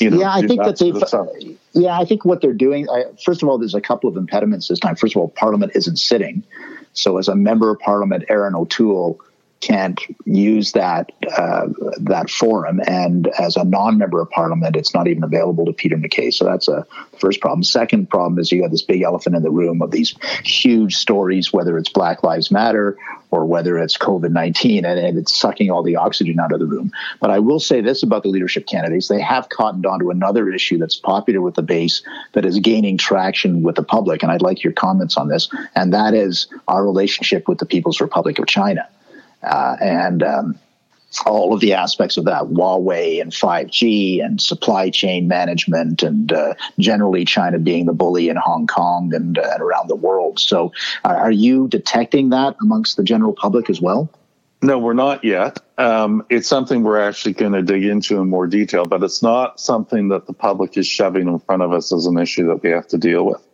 you 0.00 0.10
know? 0.10 0.20
Yeah, 0.20 0.34
I 0.34 0.46
think 0.46 0.62
that, 0.62 0.78
that 0.78 1.28
they've. 1.40 1.58
Yeah, 1.72 1.98
I 1.98 2.04
think 2.04 2.24
what 2.24 2.42
they're 2.42 2.52
doing. 2.52 2.88
I, 2.90 3.04
first 3.24 3.42
of 3.42 3.48
all, 3.48 3.58
there's 3.58 3.74
a 3.74 3.80
couple 3.80 4.10
of 4.10 4.16
impediments 4.16 4.68
this 4.68 4.80
time. 4.80 4.96
First 4.96 5.16
of 5.16 5.22
all, 5.22 5.28
Parliament 5.28 5.72
isn't 5.74 5.96
sitting, 5.96 6.44
so 6.92 7.18
as 7.18 7.28
a 7.28 7.34
member 7.34 7.70
of 7.70 7.78
Parliament, 7.78 8.24
Erin 8.28 8.54
O'Toole 8.54 9.18
can't 9.60 10.00
use 10.24 10.72
that 10.72 11.10
uh, 11.36 11.66
that 11.98 12.30
forum, 12.30 12.80
and 12.86 13.26
as 13.38 13.56
a 13.56 13.64
non-member 13.64 14.20
of 14.20 14.30
parliament, 14.30 14.76
it's 14.76 14.94
not 14.94 15.08
even 15.08 15.24
available 15.24 15.66
to 15.66 15.72
Peter 15.72 15.96
MacKay. 15.96 16.30
So 16.30 16.44
that's 16.44 16.68
a 16.68 16.86
first 17.18 17.40
problem. 17.40 17.64
Second 17.64 18.08
problem 18.08 18.38
is 18.38 18.52
you 18.52 18.62
have 18.62 18.70
this 18.70 18.82
big 18.82 19.02
elephant 19.02 19.34
in 19.34 19.42
the 19.42 19.50
room 19.50 19.82
of 19.82 19.90
these 19.90 20.14
huge 20.44 20.96
stories, 20.96 21.52
whether 21.52 21.76
it's 21.76 21.88
Black 21.88 22.22
Lives 22.22 22.50
Matter 22.50 22.96
or 23.30 23.44
whether 23.44 23.78
it's 23.78 23.98
COVID 23.98 24.30
nineteen, 24.30 24.84
and, 24.84 24.98
and 24.98 25.18
it's 25.18 25.36
sucking 25.36 25.70
all 25.70 25.82
the 25.82 25.96
oxygen 25.96 26.38
out 26.38 26.52
of 26.52 26.60
the 26.60 26.66
room. 26.66 26.92
But 27.20 27.30
I 27.30 27.40
will 27.40 27.60
say 27.60 27.80
this 27.80 28.04
about 28.04 28.22
the 28.22 28.28
leadership 28.28 28.66
candidates: 28.66 29.08
they 29.08 29.20
have 29.20 29.48
cottoned 29.48 29.86
onto 29.86 30.10
another 30.10 30.50
issue 30.50 30.78
that's 30.78 30.96
popular 30.96 31.40
with 31.40 31.56
the 31.56 31.62
base, 31.62 32.02
that 32.34 32.44
is 32.44 32.60
gaining 32.60 32.96
traction 32.96 33.62
with 33.62 33.74
the 33.74 33.82
public, 33.82 34.22
and 34.22 34.30
I'd 34.30 34.42
like 34.42 34.62
your 34.62 34.72
comments 34.72 35.16
on 35.16 35.28
this, 35.28 35.48
and 35.74 35.92
that 35.92 36.14
is 36.14 36.46
our 36.68 36.84
relationship 36.84 37.48
with 37.48 37.58
the 37.58 37.66
People's 37.66 38.00
Republic 38.00 38.38
of 38.38 38.46
China 38.46 38.88
uh, 39.42 39.76
and 39.80 40.22
um, 40.22 40.58
all 41.26 41.54
of 41.54 41.60
the 41.60 41.72
aspects 41.72 42.16
of 42.16 42.24
that 42.26 42.42
Huawei 42.44 43.20
and 43.20 43.32
5G 43.32 44.24
and 44.24 44.40
supply 44.40 44.90
chain 44.90 45.26
management 45.26 46.02
and 46.02 46.32
uh, 46.32 46.54
generally 46.78 47.24
China 47.24 47.58
being 47.58 47.86
the 47.86 47.92
bully 47.92 48.28
in 48.28 48.36
Hong 48.36 48.66
Kong 48.66 49.14
and, 49.14 49.38
uh, 49.38 49.48
and 49.52 49.62
around 49.62 49.88
the 49.88 49.96
world. 49.96 50.38
So, 50.38 50.72
uh, 51.04 51.14
are 51.14 51.30
you 51.30 51.68
detecting 51.68 52.30
that 52.30 52.56
amongst 52.60 52.96
the 52.96 53.02
general 53.02 53.32
public 53.32 53.70
as 53.70 53.80
well? 53.80 54.10
No, 54.60 54.78
we're 54.78 54.92
not 54.92 55.22
yet. 55.22 55.60
Um, 55.78 56.26
it's 56.30 56.48
something 56.48 56.82
we're 56.82 57.00
actually 57.00 57.34
going 57.34 57.52
to 57.52 57.62
dig 57.62 57.84
into 57.84 58.20
in 58.20 58.28
more 58.28 58.48
detail, 58.48 58.84
but 58.84 59.04
it's 59.04 59.22
not 59.22 59.60
something 59.60 60.08
that 60.08 60.26
the 60.26 60.32
public 60.32 60.76
is 60.76 60.86
shoving 60.86 61.28
in 61.28 61.38
front 61.38 61.62
of 61.62 61.72
us 61.72 61.92
as 61.92 62.06
an 62.06 62.18
issue 62.18 62.48
that 62.48 62.62
we 62.62 62.70
have 62.70 62.88
to 62.88 62.98
deal 62.98 63.24
with 63.24 63.47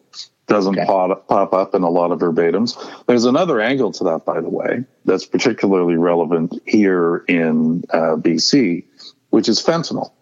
doesn't 0.46 0.78
okay. 0.78 0.86
pop, 0.86 1.26
pop 1.26 1.52
up 1.54 1.74
in 1.74 1.82
a 1.82 1.88
lot 1.88 2.12
of 2.12 2.20
verbatims. 2.20 2.76
There's 3.06 3.24
another 3.24 3.60
angle 3.60 3.92
to 3.92 4.04
that, 4.04 4.24
by 4.24 4.40
the 4.40 4.48
way, 4.48 4.84
that's 5.04 5.24
particularly 5.24 5.96
relevant 5.96 6.60
here 6.66 7.24
in 7.28 7.84
uh, 7.90 8.16
BC, 8.16 8.84
which 9.30 9.48
is 9.48 9.62
fentanyl, 9.62 10.12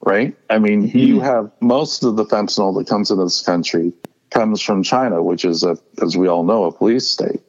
right? 0.00 0.36
I 0.48 0.58
mean, 0.58 0.88
mm-hmm. 0.88 0.98
you 0.98 1.20
have 1.20 1.50
most 1.60 2.04
of 2.04 2.16
the 2.16 2.24
fentanyl 2.24 2.76
that 2.78 2.88
comes 2.88 3.10
into 3.10 3.24
this 3.24 3.42
country 3.42 3.92
comes 4.30 4.60
from 4.60 4.82
China, 4.82 5.22
which 5.22 5.44
is, 5.44 5.64
a, 5.64 5.76
as 6.02 6.16
we 6.16 6.28
all 6.28 6.44
know, 6.44 6.64
a 6.64 6.72
police 6.72 7.08
state 7.08 7.40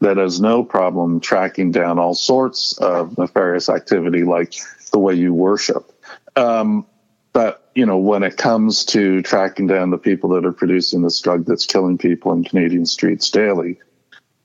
that 0.00 0.16
has 0.16 0.40
no 0.40 0.62
problem 0.62 1.20
tracking 1.20 1.72
down 1.72 1.98
all 1.98 2.14
sorts 2.14 2.78
of 2.78 3.18
nefarious 3.18 3.68
activity 3.68 4.22
like 4.22 4.54
the 4.92 4.98
way 4.98 5.14
you 5.14 5.34
worship. 5.34 5.92
Um, 6.36 6.86
but 7.32 7.67
you 7.78 7.86
know, 7.86 7.96
when 7.96 8.24
it 8.24 8.36
comes 8.36 8.84
to 8.86 9.22
tracking 9.22 9.68
down 9.68 9.90
the 9.90 9.98
people 9.98 10.30
that 10.30 10.44
are 10.44 10.52
producing 10.52 11.02
this 11.02 11.20
drug 11.20 11.44
that's 11.44 11.64
killing 11.64 11.96
people 11.96 12.32
in 12.32 12.42
Canadian 12.42 12.84
streets 12.84 13.30
daily, 13.30 13.78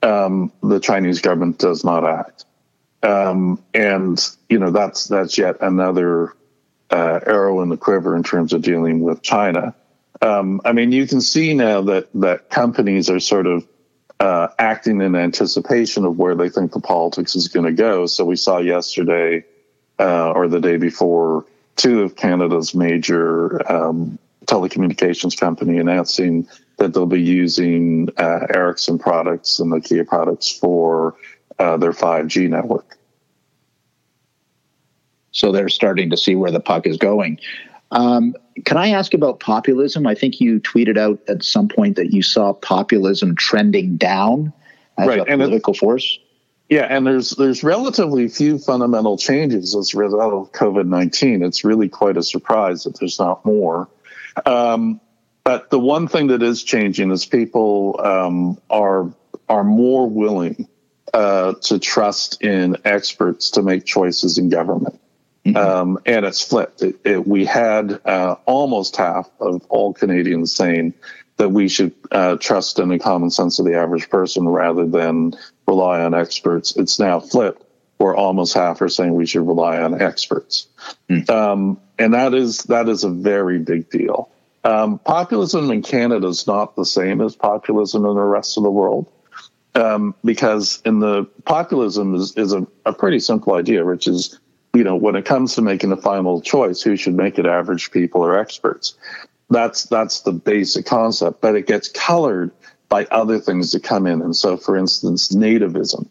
um, 0.04 0.54
the 0.62 0.80
Chinese 0.80 1.20
government 1.20 1.58
does 1.58 1.84
not 1.84 2.06
act. 2.06 2.46
Um, 3.02 3.64
and 3.74 4.24
you 4.50 4.60
know, 4.60 4.70
that's 4.70 5.06
that's 5.06 5.36
yet 5.36 5.58
another 5.62 6.36
uh, 6.92 7.22
arrow 7.26 7.64
in 7.64 7.70
the 7.70 7.76
quiver 7.76 8.16
in 8.16 8.22
terms 8.22 8.54
of 8.54 8.62
dealing 8.62 9.00
with 9.00 9.24
China. 9.24 9.74
Um, 10.22 10.62
I 10.64 10.74
mean, 10.74 10.92
you 10.92 11.08
can 11.08 11.20
see 11.20 11.56
now 11.56 11.82
that 11.82 12.10
that 12.14 12.52
companies 12.52 13.10
are 13.10 13.20
sort 13.20 13.48
of 13.48 13.68
uh, 14.20 14.50
acting 14.60 15.02
in 15.02 15.16
anticipation 15.16 16.06
of 16.06 16.20
where 16.20 16.36
they 16.36 16.50
think 16.50 16.72
the 16.72 16.80
politics 16.80 17.36
is 17.36 17.48
going 17.48 17.66
to 17.66 17.74
go. 17.74 18.06
So 18.06 18.26
we 18.26 18.36
saw 18.36 18.60
yesterday 18.60 19.44
uh, 19.98 20.34
or 20.34 20.48
the 20.48 20.62
day 20.62 20.78
before 20.78 21.48
two 21.76 22.02
of 22.02 22.16
Canada's 22.16 22.76
major 22.76 23.72
um, 23.72 24.20
telecommunications 24.46 25.40
company 25.40 25.78
announcing 25.78 26.48
that 26.78 26.94
they'll 26.94 27.06
be 27.06 27.22
using 27.22 28.10
uh, 28.18 28.48
Ericsson 28.54 29.00
products 29.00 29.60
and 29.60 29.72
Nokia 29.72 30.08
products 30.08 30.50
for 30.50 31.16
uh, 31.60 31.78
their 31.78 31.92
5G 31.92 32.50
network. 32.50 32.98
So 35.32 35.52
they're 35.52 35.70
starting 35.70 36.10
to 36.12 36.18
see 36.18 36.36
where 36.36 36.52
the 36.52 36.60
puck 36.60 36.86
is 36.86 36.98
going. 36.98 37.40
Um, 37.92 38.36
can 38.66 38.78
I 38.78 38.90
ask 38.90 39.14
about 39.14 39.40
populism? 39.40 40.06
I 40.06 40.16
think 40.16 40.40
you 40.40 40.60
tweeted 40.60 40.98
out 40.98 41.20
at 41.28 41.44
some 41.44 41.68
point 41.68 41.96
that 41.96 42.12
you 42.12 42.22
saw 42.22 42.54
populism 42.54 43.36
trending 43.36 43.98
down 43.98 44.54
as 44.98 45.08
right. 45.08 45.20
a 45.20 45.26
political 45.26 45.74
force. 45.74 46.20
Yeah, 46.70 46.88
and 46.90 47.06
there's 47.06 47.32
there's 47.32 47.64
relatively 47.64 48.28
few 48.28 48.58
fundamental 48.58 49.18
changes 49.18 49.76
as 49.76 49.94
a 49.94 49.98
result 49.98 50.34
of 50.34 50.52
COVID 50.54 50.88
nineteen. 50.88 51.44
It's 51.44 51.64
really 51.64 51.90
quite 51.90 52.18
a 52.18 52.24
surprise 52.24 52.84
that 52.84 53.00
there's 53.00 53.20
not 53.20 53.46
more. 53.46 53.90
Um, 54.46 55.00
but 55.44 55.70
the 55.70 55.80
one 55.80 56.08
thing 56.08 56.28
that 56.28 56.42
is 56.42 56.64
changing 56.64 57.12
is 57.12 57.26
people 57.26 58.00
um, 58.04 58.58
are 58.70 59.14
are 59.50 59.64
more 59.64 60.10
willing 60.10 60.68
uh, 61.14 61.54
to 61.62 61.80
trust 61.80 62.42
in 62.42 62.78
experts 62.86 63.52
to 63.52 63.62
make 63.62 63.86
choices 63.86 64.38
in 64.38 64.50
government. 64.50 65.00
Mm-hmm. 65.46 65.58
Um, 65.58 66.00
and 66.06 66.26
it's 66.26 66.42
flipped. 66.42 66.82
It, 66.82 66.96
it, 67.04 67.28
we 67.28 67.44
had 67.44 68.00
uh, 68.06 68.38
almost 68.46 68.96
half 68.96 69.30
of 69.42 69.62
all 69.68 69.94
Canadians 69.94 70.56
saying 70.56 70.94
that 71.38 71.50
we 71.50 71.68
should 71.68 71.92
uh, 72.12 72.38
trust 72.38 72.80
in 72.80 72.90
the 72.90 72.98
common 72.98 73.30
sense 73.30 73.60
of 73.60 73.66
the 73.66 73.76
average 73.76 74.10
person 74.10 74.48
rather 74.48 74.86
than 74.86 75.36
rely 75.68 76.02
on 76.02 76.14
experts. 76.14 76.76
It's 76.76 77.00
now 77.00 77.20
flipped, 77.20 77.64
where 77.98 78.16
almost 78.16 78.54
half 78.54 78.82
are 78.82 78.90
saying 78.90 79.14
we 79.14 79.26
should 79.26 79.48
rely 79.48 79.82
on 79.82 80.02
experts, 80.02 80.68
mm. 81.10 81.30
um, 81.30 81.80
and 81.98 82.14
that 82.14 82.34
is 82.34 82.60
that 82.64 82.90
is 82.90 83.04
a 83.04 83.10
very 83.10 83.60
big 83.60 83.90
deal. 83.90 84.30
Um, 84.64 85.00
populism 85.00 85.72
in 85.72 85.82
Canada 85.82 86.28
is 86.28 86.48
not 86.48 86.76
the 86.76 86.86
same 86.86 87.20
as 87.22 87.36
populism 87.36 88.06
in 88.06 88.16
the 88.16 88.22
rest 88.22 88.58
of 88.58 88.64
the 88.64 88.72
world. 88.72 89.12
Um, 89.76 90.14
because 90.24 90.82
in 90.86 91.00
the 91.00 91.26
populism 91.46 92.14
is, 92.14 92.38
is 92.38 92.54
a, 92.54 92.66
a 92.86 92.94
pretty 92.94 93.20
simple 93.20 93.56
idea, 93.56 93.84
which 93.84 94.08
is, 94.08 94.40
you 94.76 94.84
know, 94.84 94.96
when 94.96 95.16
it 95.16 95.26
comes 95.26 95.56
to 95.56 95.64
making 95.64 95.90
the 95.90 95.98
final 95.98 96.42
choice, 96.42 96.84
who 96.84 96.96
should 96.96 97.16
make 97.16 97.40
it 97.40 97.48
average 97.48 97.90
people 97.90 98.22
or 98.22 98.38
experts? 98.38 98.94
That's 99.50 99.86
that's 99.86 100.22
the 100.22 100.32
basic 100.32 100.86
concept, 100.86 101.42
but 101.42 101.56
it 101.56 101.66
gets 101.66 101.88
colored 101.90 102.52
by 102.94 103.06
other 103.06 103.40
things 103.40 103.72
to 103.72 103.80
come 103.80 104.06
in. 104.06 104.22
And 104.22 104.36
so, 104.36 104.56
for 104.56 104.78
instance, 104.78 105.30
nativism, 105.30 106.08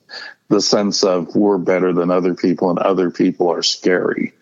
the 0.48 0.60
sense 0.60 1.04
of 1.04 1.32
we're 1.36 1.56
better 1.56 1.92
than 1.92 2.10
other 2.10 2.34
people 2.34 2.70
and 2.70 2.78
other 2.80 3.08
people 3.08 3.48
are 3.52 3.62
scary, 3.62 4.32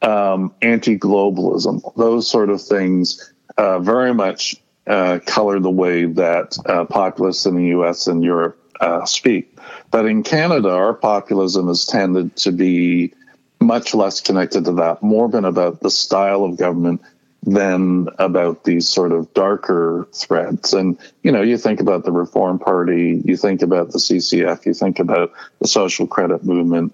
um, 0.00 0.54
anti 0.62 0.96
globalism, 0.96 1.82
those 1.96 2.30
sort 2.30 2.48
of 2.48 2.62
things 2.62 3.32
uh, 3.58 3.80
very 3.80 4.14
much 4.14 4.54
uh, 4.86 5.18
color 5.26 5.58
the 5.58 5.68
way 5.68 6.04
that 6.04 6.56
uh, 6.66 6.84
populists 6.84 7.44
in 7.44 7.56
the 7.56 7.76
US 7.80 8.06
and 8.06 8.22
Europe 8.22 8.56
uh, 8.80 9.04
speak. 9.04 9.58
But 9.90 10.06
in 10.06 10.22
Canada, 10.22 10.70
our 10.70 10.94
populism 10.94 11.66
has 11.66 11.84
tended 11.84 12.36
to 12.36 12.52
be 12.52 13.12
much 13.60 13.94
less 13.94 14.20
connected 14.20 14.64
to 14.66 14.72
that, 14.74 15.02
more 15.02 15.28
been 15.28 15.44
about 15.44 15.80
the 15.80 15.90
style 15.90 16.44
of 16.44 16.56
government 16.56 17.00
than 17.42 18.08
about 18.18 18.64
these 18.64 18.88
sort 18.88 19.12
of 19.12 19.32
darker 19.32 20.06
threats. 20.12 20.72
And, 20.72 20.98
you 21.22 21.32
know, 21.32 21.40
you 21.40 21.56
think 21.56 21.80
about 21.80 22.04
the 22.04 22.12
Reform 22.12 22.58
Party, 22.58 23.22
you 23.24 23.36
think 23.36 23.62
about 23.62 23.92
the 23.92 23.98
CCF, 23.98 24.66
you 24.66 24.74
think 24.74 24.98
about 24.98 25.32
the 25.60 25.66
social 25.66 26.06
credit 26.06 26.44
movement. 26.44 26.92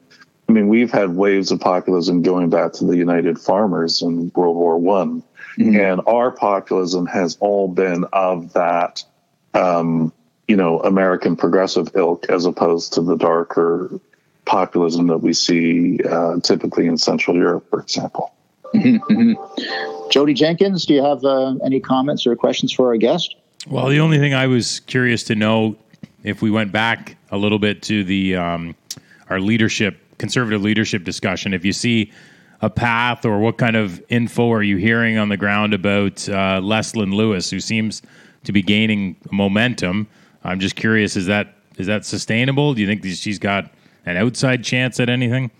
I 0.49 0.53
mean, 0.53 0.69
we've 0.69 0.93
had 0.93 1.17
waves 1.17 1.51
of 1.51 1.59
populism 1.61 2.23
going 2.23 2.51
back 2.51 2.73
to 2.75 2.85
the 2.85 2.97
United 2.97 3.41
Farmers 3.41 4.03
in 4.03 4.31
World 4.37 4.57
War 4.57 4.79
One, 4.79 5.25
mm-hmm. 5.59 5.77
and 5.77 6.01
our 6.07 6.31
populism 6.31 7.07
has 7.07 7.37
all 7.41 7.67
been 7.67 8.05
of 8.13 8.53
that, 8.53 9.03
um, 9.55 10.13
you 10.47 10.57
know, 10.57 10.79
American 10.81 11.35
progressive 11.35 11.91
ilk, 11.97 12.31
as 12.31 12.47
opposed 12.47 12.93
to 12.93 13.03
the 13.03 13.17
darker 13.17 13.91
populism 14.45 15.09
that 15.09 15.19
we 15.19 15.33
see 15.33 15.99
uh, 16.09 16.39
typically 16.39 16.87
in 16.87 16.97
Central 16.97 17.37
Europe, 17.37 17.69
for 17.69 17.81
example. 17.81 18.33
Mm-hmm, 18.73 19.13
mm-hmm. 19.13 19.96
Jodie 20.11 20.35
Jenkins, 20.35 20.87
do 20.87 20.95
you 20.95 21.03
have 21.03 21.25
uh, 21.25 21.55
any 21.65 21.81
comments 21.81 22.27
or 22.27 22.35
questions 22.37 22.73
for 22.73 22.89
our 22.89 22.97
guest? 22.97 23.37
Well, 23.69 23.89
the 23.89 24.01
only 24.01 24.19
thing 24.19 24.35
I 24.35 24.47
was 24.47 24.81
curious 24.81 25.25
to 25.25 25.35
know 25.35 25.77
if 26.23 26.43
we 26.43 26.51
went 26.51 26.73
back 26.73 27.17
a 27.31 27.37
little 27.37 27.59
bit 27.59 27.83
to 27.85 28.05
the 28.05 28.37
um, 28.37 28.77
our 29.29 29.41
leadership, 29.41 29.99
conservative 30.19 30.63
leadership 30.63 31.05
discussion, 31.05 31.53
if 31.53 31.65
you 31.65 31.73
see 31.73 32.13
a 32.63 32.71
path 32.71 33.25
or 33.25 33.39
what 33.39 33.59
kind 33.59 33.77
of 33.77 34.03
info 34.09 34.51
are 34.53 34.63
you 34.63 34.77
hearing 34.77 35.19
on 35.19 35.29
the 35.29 35.37
ground 35.37 35.75
about 35.75 36.29
uh, 36.29 36.61
Leslyn 36.61 37.15
Lewis, 37.15 37.51
who 37.51 37.61
seems 37.61 38.03
to 38.45 38.53
be 38.53 38.63
gaining 38.63 39.17
momentum? 39.31 40.07
I'm 40.45 40.61
just 40.61 40.77
curious 40.77 41.17
is 41.17 41.27
that 41.27 41.55
is 41.77 41.87
that 41.89 42.05
sustainable? 42.05 42.73
Do 42.73 42.81
you 42.81 42.87
think 42.87 43.05
she's 43.05 43.39
got 43.39 43.71
an 44.07 44.17
outside 44.17 44.65
chance 44.65 44.99
at 45.01 45.11
anything? 45.11 45.51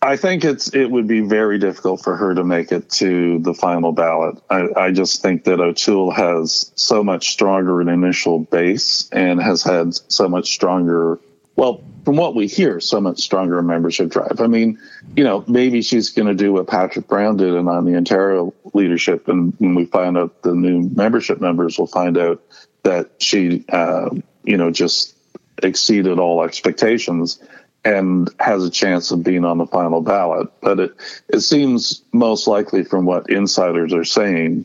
I 0.00 0.16
think 0.16 0.44
it's 0.44 0.72
it 0.74 0.90
would 0.90 1.06
be 1.06 1.20
very 1.20 1.58
difficult 1.58 2.02
for 2.02 2.16
her 2.16 2.34
to 2.34 2.44
make 2.44 2.72
it 2.72 2.90
to 2.90 3.38
the 3.40 3.54
final 3.54 3.92
ballot. 3.92 4.42
I, 4.48 4.68
I, 4.76 4.90
just 4.92 5.22
think 5.22 5.44
that 5.44 5.60
O'Toole 5.60 6.10
has 6.10 6.72
so 6.74 7.04
much 7.04 7.30
stronger 7.30 7.80
an 7.80 7.88
initial 7.88 8.40
base 8.40 9.08
and 9.12 9.42
has 9.42 9.62
had 9.62 9.94
so 10.10 10.28
much 10.28 10.52
stronger. 10.52 11.18
Well, 11.56 11.84
from 12.04 12.16
what 12.16 12.34
we 12.34 12.46
hear, 12.46 12.80
so 12.80 13.00
much 13.00 13.20
stronger 13.20 13.62
membership 13.62 14.10
drive. 14.10 14.40
I 14.40 14.46
mean, 14.46 14.78
you 15.16 15.24
know, 15.24 15.44
maybe 15.46 15.82
she's 15.82 16.10
going 16.10 16.28
to 16.28 16.34
do 16.34 16.52
what 16.52 16.66
Patrick 16.66 17.06
Brown 17.06 17.36
did 17.36 17.54
and 17.54 17.68
on 17.68 17.84
the 17.84 17.96
Ontario 17.96 18.54
leadership, 18.72 19.28
and 19.28 19.54
when 19.58 19.74
we 19.74 19.84
find 19.84 20.16
out 20.16 20.42
the 20.42 20.54
new 20.54 20.90
membership 20.94 21.40
members, 21.40 21.78
we'll 21.78 21.86
find 21.86 22.18
out 22.18 22.42
that 22.82 23.10
she, 23.18 23.64
uh, 23.68 24.10
you 24.44 24.56
know, 24.56 24.70
just 24.70 25.14
exceeded 25.62 26.18
all 26.18 26.42
expectations 26.42 27.40
and 27.84 28.30
has 28.40 28.64
a 28.64 28.70
chance 28.70 29.10
of 29.10 29.22
being 29.22 29.44
on 29.44 29.58
the 29.58 29.66
final 29.66 30.00
ballot. 30.00 30.48
But 30.60 30.80
it, 30.80 30.94
it 31.28 31.40
seems 31.40 32.02
most 32.12 32.46
likely 32.46 32.84
from 32.84 33.04
what 33.04 33.28
insiders 33.28 33.92
are 33.92 34.04
saying 34.04 34.64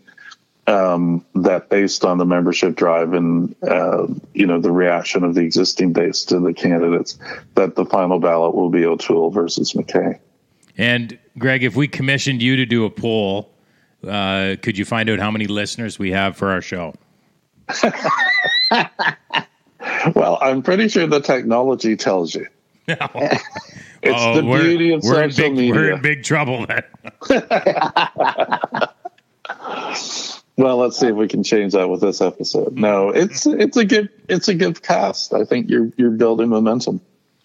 um, 0.67 1.25
that 1.35 1.69
based 1.69 2.05
on 2.05 2.17
the 2.19 2.25
membership 2.25 2.75
drive 2.75 3.13
and 3.13 3.55
uh, 3.63 4.05
you 4.33 4.45
know 4.45 4.59
the 4.59 4.71
reaction 4.71 5.23
of 5.23 5.33
the 5.33 5.41
existing 5.41 5.93
base 5.93 6.23
to 6.25 6.39
the 6.39 6.53
candidates, 6.53 7.17
that 7.55 7.75
the 7.75 7.85
final 7.85 8.19
ballot 8.19 8.55
will 8.55 8.69
be 8.69 8.85
O'Toole 8.85 9.31
versus 9.31 9.75
MacKay. 9.75 10.19
And 10.77 11.17
Greg, 11.37 11.63
if 11.63 11.75
we 11.75 11.87
commissioned 11.87 12.41
you 12.41 12.55
to 12.55 12.65
do 12.65 12.85
a 12.85 12.89
poll, 12.89 13.51
uh, 14.07 14.55
could 14.61 14.77
you 14.77 14.85
find 14.85 15.09
out 15.09 15.19
how 15.19 15.31
many 15.31 15.47
listeners 15.47 15.99
we 15.99 16.11
have 16.11 16.37
for 16.37 16.51
our 16.51 16.61
show? 16.61 16.93
well, 20.15 20.37
I'm 20.41 20.61
pretty 20.61 20.87
sure 20.87 21.05
the 21.07 21.19
technology 21.19 21.97
tells 21.97 22.33
you. 22.35 22.47
it's 24.01 24.21
oh, 24.21 24.35
the 24.35 24.41
beauty 24.41 24.93
of 24.93 25.03
social 25.03 25.43
big, 25.43 25.53
media. 25.55 25.73
We're 25.73 25.91
in 25.91 26.01
big 26.01 26.23
trouble 26.23 26.65
then. 26.65 26.83
well, 30.57 30.77
let's 30.77 30.97
see 30.99 31.07
if 31.07 31.15
we 31.15 31.27
can 31.27 31.43
change 31.43 31.73
that 31.73 31.89
with 31.89 32.01
this 32.01 32.21
episode. 32.21 32.75
No, 32.75 33.07
mm-hmm. 33.07 33.17
it's 33.17 33.45
it's 33.45 33.77
a 33.77 33.85
good 33.85 34.09
it's 34.27 34.47
a 34.47 34.55
good 34.55 34.81
cast. 34.81 35.33
I 35.33 35.45
think 35.45 35.69
you're 35.69 35.91
you're 35.97 36.11
building 36.11 36.49
momentum. 36.49 37.01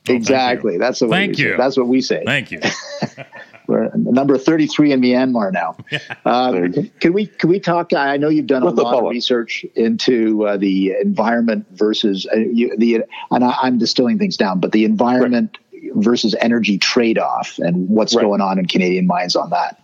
Oh, 0.08 0.12
exactly. 0.12 0.78
That's 0.78 1.00
what 1.00 1.10
Thank 1.10 1.38
you. 1.38 1.52
Say. 1.52 1.56
That's 1.56 1.76
what 1.76 1.88
we 1.88 2.00
say. 2.00 2.22
Thank 2.24 2.50
you. 2.50 2.60
We're 3.66 3.90
number 3.94 4.36
33 4.36 4.92
in 4.92 5.00
Myanmar 5.00 5.52
now. 5.52 5.76
Uh, 6.24 6.68
can 7.00 7.12
we 7.12 7.26
can 7.26 7.50
we 7.50 7.60
talk? 7.60 7.92
I 7.92 8.16
know 8.16 8.28
you've 8.28 8.46
done 8.46 8.62
a 8.62 8.70
lot 8.70 8.94
of 8.94 9.10
research 9.10 9.64
into 9.74 10.46
uh, 10.46 10.56
the 10.56 10.92
environment 11.00 11.66
versus 11.72 12.26
uh, 12.32 12.36
you, 12.36 12.76
the, 12.76 13.04
and 13.30 13.44
I, 13.44 13.66
am 13.66 13.78
distilling 13.78 14.18
things 14.18 14.36
down, 14.36 14.58
but 14.60 14.72
the 14.72 14.84
environment 14.84 15.58
right. 15.72 15.92
versus 15.94 16.34
energy 16.40 16.78
trade 16.78 17.18
off 17.18 17.58
and 17.58 17.88
what's 17.88 18.14
right. 18.14 18.22
going 18.22 18.40
on 18.40 18.58
in 18.58 18.66
Canadian 18.66 19.06
mines 19.06 19.36
on 19.36 19.50
that. 19.50 19.82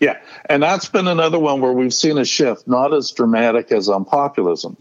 Yeah, 0.00 0.18
and 0.46 0.62
that's 0.62 0.88
been 0.88 1.08
another 1.08 1.38
one 1.38 1.60
where 1.60 1.72
we've 1.72 1.94
seen 1.94 2.18
a 2.18 2.24
shift, 2.24 2.68
not 2.68 2.92
as 2.92 3.10
dramatic 3.12 3.72
as 3.72 3.88
on 3.88 4.04
populism, 4.04 4.76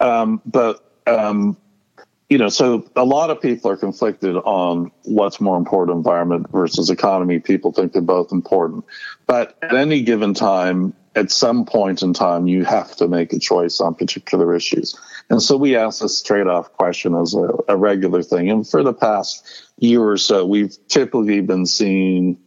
um, 0.00 0.40
but 0.44 0.84
um, 1.06 1.56
you 2.30 2.38
know, 2.38 2.48
so 2.48 2.88
a 2.94 3.04
lot 3.04 3.30
of 3.30 3.42
people 3.42 3.72
are 3.72 3.76
conflicted 3.76 4.36
on 4.36 4.92
what's 5.02 5.40
more 5.40 5.58
important, 5.58 5.96
environment 5.96 6.46
versus 6.52 6.88
economy. 6.88 7.40
People 7.40 7.72
think 7.72 7.92
they're 7.92 8.00
both 8.00 8.30
important. 8.30 8.84
But 9.26 9.58
at 9.60 9.74
any 9.74 10.02
given 10.02 10.32
time, 10.32 10.94
at 11.16 11.32
some 11.32 11.64
point 11.64 12.02
in 12.02 12.12
time, 12.14 12.46
you 12.46 12.64
have 12.64 12.94
to 12.96 13.08
make 13.08 13.32
a 13.32 13.40
choice 13.40 13.80
on 13.80 13.96
particular 13.96 14.54
issues. 14.54 14.96
And 15.28 15.42
so 15.42 15.56
we 15.56 15.74
ask 15.74 16.00
this 16.00 16.22
trade 16.22 16.46
off 16.46 16.72
question 16.74 17.16
as 17.16 17.34
a, 17.34 17.50
a 17.66 17.76
regular 17.76 18.22
thing. 18.22 18.48
And 18.48 18.66
for 18.66 18.84
the 18.84 18.94
past 18.94 19.44
year 19.78 20.00
or 20.00 20.16
so, 20.16 20.46
we've 20.46 20.76
typically 20.86 21.40
been 21.40 21.66
seeing 21.66 22.38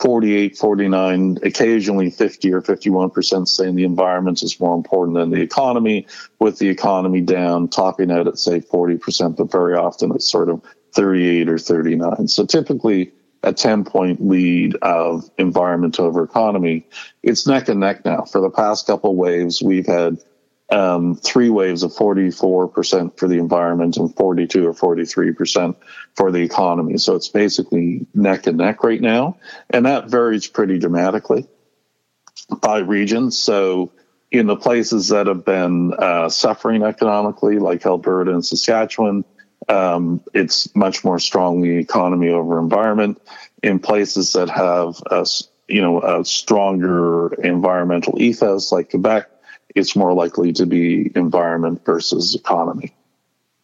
48, 0.00 0.56
49, 0.56 1.38
occasionally 1.42 2.10
50 2.10 2.52
or 2.52 2.62
51% 2.62 3.46
saying 3.46 3.76
the 3.76 3.84
environment 3.84 4.42
is 4.42 4.58
more 4.58 4.74
important 4.74 5.16
than 5.16 5.30
the 5.30 5.42
economy, 5.42 6.06
with 6.38 6.58
the 6.58 6.68
economy 6.68 7.20
down, 7.20 7.68
topping 7.68 8.10
out 8.10 8.26
at, 8.26 8.38
say, 8.38 8.60
40%, 8.60 9.36
but 9.36 9.52
very 9.52 9.76
often 9.76 10.10
it's 10.14 10.30
sort 10.30 10.48
of 10.48 10.62
38 10.92 11.48
or 11.48 11.58
39. 11.58 12.28
So 12.28 12.46
typically 12.46 13.12
a 13.42 13.52
10 13.52 13.84
point 13.84 14.26
lead 14.26 14.74
of 14.76 15.30
environment 15.38 15.98
over 15.98 16.22
economy. 16.22 16.86
It's 17.22 17.46
neck 17.46 17.68
and 17.68 17.80
neck 17.80 18.04
now. 18.04 18.22
For 18.22 18.40
the 18.40 18.50
past 18.50 18.86
couple 18.86 19.14
waves, 19.14 19.62
we've 19.62 19.86
had 19.86 20.18
um, 20.70 21.16
three 21.16 21.50
waves 21.50 21.82
of 21.82 21.92
44% 21.92 23.18
for 23.18 23.28
the 23.28 23.38
environment 23.38 23.96
and 23.96 24.14
42 24.14 24.66
or 24.66 24.72
43% 24.72 25.74
for 26.14 26.30
the 26.30 26.42
economy. 26.42 26.96
So 26.98 27.16
it's 27.16 27.28
basically 27.28 28.06
neck 28.14 28.46
and 28.46 28.58
neck 28.58 28.84
right 28.84 29.00
now. 29.00 29.38
And 29.70 29.86
that 29.86 30.08
varies 30.08 30.46
pretty 30.46 30.78
dramatically 30.78 31.48
by 32.60 32.78
region. 32.78 33.30
So 33.30 33.92
in 34.30 34.46
the 34.46 34.56
places 34.56 35.08
that 35.08 35.26
have 35.26 35.44
been 35.44 35.92
uh, 35.94 36.28
suffering 36.28 36.82
economically, 36.82 37.58
like 37.58 37.84
Alberta 37.84 38.32
and 38.32 38.46
Saskatchewan, 38.46 39.24
um, 39.68 40.22
it's 40.32 40.74
much 40.74 41.04
more 41.04 41.18
strongly 41.18 41.76
economy 41.78 42.28
over 42.28 42.58
environment. 42.58 43.20
In 43.62 43.78
places 43.78 44.32
that 44.32 44.48
have 44.48 45.02
a, 45.10 45.26
you 45.68 45.82
know, 45.82 46.00
a 46.00 46.24
stronger 46.24 47.34
environmental 47.34 48.20
ethos, 48.22 48.72
like 48.72 48.90
Quebec, 48.90 49.28
it's 49.74 49.96
more 49.96 50.12
likely 50.12 50.52
to 50.54 50.66
be 50.66 51.10
environment 51.14 51.84
versus 51.84 52.34
economy. 52.34 52.94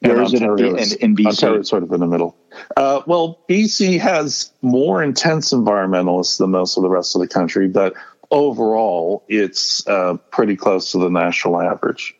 Where 0.00 0.22
is 0.22 0.34
it 0.34 0.42
in, 0.42 0.78
in, 1.00 1.16
BC? 1.16 1.66
Sort 1.66 1.82
of 1.82 1.90
in 1.90 2.00
the 2.00 2.06
middle. 2.06 2.36
Uh, 2.76 3.00
well, 3.06 3.40
BC 3.48 3.98
has 3.98 4.52
more 4.62 5.02
intense 5.02 5.52
environmentalists 5.52 6.38
than 6.38 6.50
most 6.50 6.76
of 6.76 6.82
the 6.82 6.90
rest 6.90 7.16
of 7.16 7.22
the 7.22 7.28
country, 7.28 7.66
but 7.66 7.94
overall, 8.30 9.24
it's 9.28 9.86
uh, 9.88 10.16
pretty 10.30 10.56
close 10.56 10.92
to 10.92 10.98
the 10.98 11.08
national 11.08 11.60
average. 11.60 12.14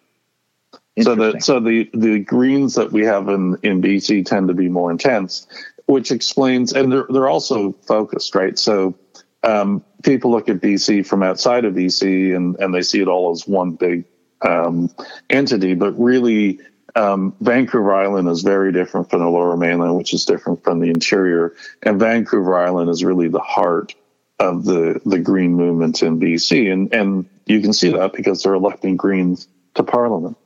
So 1.02 1.14
the 1.14 1.40
so 1.40 1.60
the 1.60 1.90
the 1.92 2.20
greens 2.20 2.74
that 2.76 2.90
we 2.90 3.04
have 3.04 3.28
in 3.28 3.58
in 3.62 3.82
BC 3.82 4.24
tend 4.24 4.48
to 4.48 4.54
be 4.54 4.70
more 4.70 4.90
intense, 4.90 5.46
which 5.84 6.10
explains, 6.10 6.72
and 6.72 6.90
they're 6.90 7.06
they're 7.10 7.28
also 7.28 7.72
focused, 7.86 8.34
right? 8.34 8.58
So 8.58 8.94
um, 9.42 9.84
people 10.02 10.30
look 10.30 10.48
at 10.48 10.60
BC 10.60 11.06
from 11.06 11.22
outside 11.22 11.64
of 11.64 11.74
BC 11.74 12.34
and, 12.34 12.56
and 12.56 12.74
they 12.74 12.82
see 12.82 13.00
it 13.00 13.08
all 13.08 13.30
as 13.30 13.46
one 13.46 13.72
big 13.72 14.04
um, 14.42 14.90
entity, 15.30 15.74
but 15.74 15.92
really, 15.92 16.60
um, 16.96 17.34
Vancouver 17.40 17.94
Island 17.94 18.28
is 18.28 18.42
very 18.42 18.72
different 18.72 19.10
from 19.10 19.20
the 19.20 19.28
lower 19.28 19.56
mainland, 19.56 19.96
which 19.96 20.14
is 20.14 20.24
different 20.24 20.64
from 20.64 20.80
the 20.80 20.88
interior. 20.88 21.54
And 21.82 22.00
Vancouver 22.00 22.56
Island 22.56 22.88
is 22.88 23.04
really 23.04 23.28
the 23.28 23.38
heart 23.38 23.94
of 24.38 24.64
the, 24.64 25.00
the 25.04 25.18
green 25.18 25.54
movement 25.54 26.02
in 26.02 26.18
BC. 26.18 26.72
And, 26.72 26.92
and 26.94 27.28
you 27.44 27.60
can 27.60 27.74
see 27.74 27.90
that 27.90 28.14
because 28.14 28.42
they're 28.42 28.54
electing 28.54 28.96
Greens 28.96 29.46
to 29.74 29.82
parliament. 29.82 30.38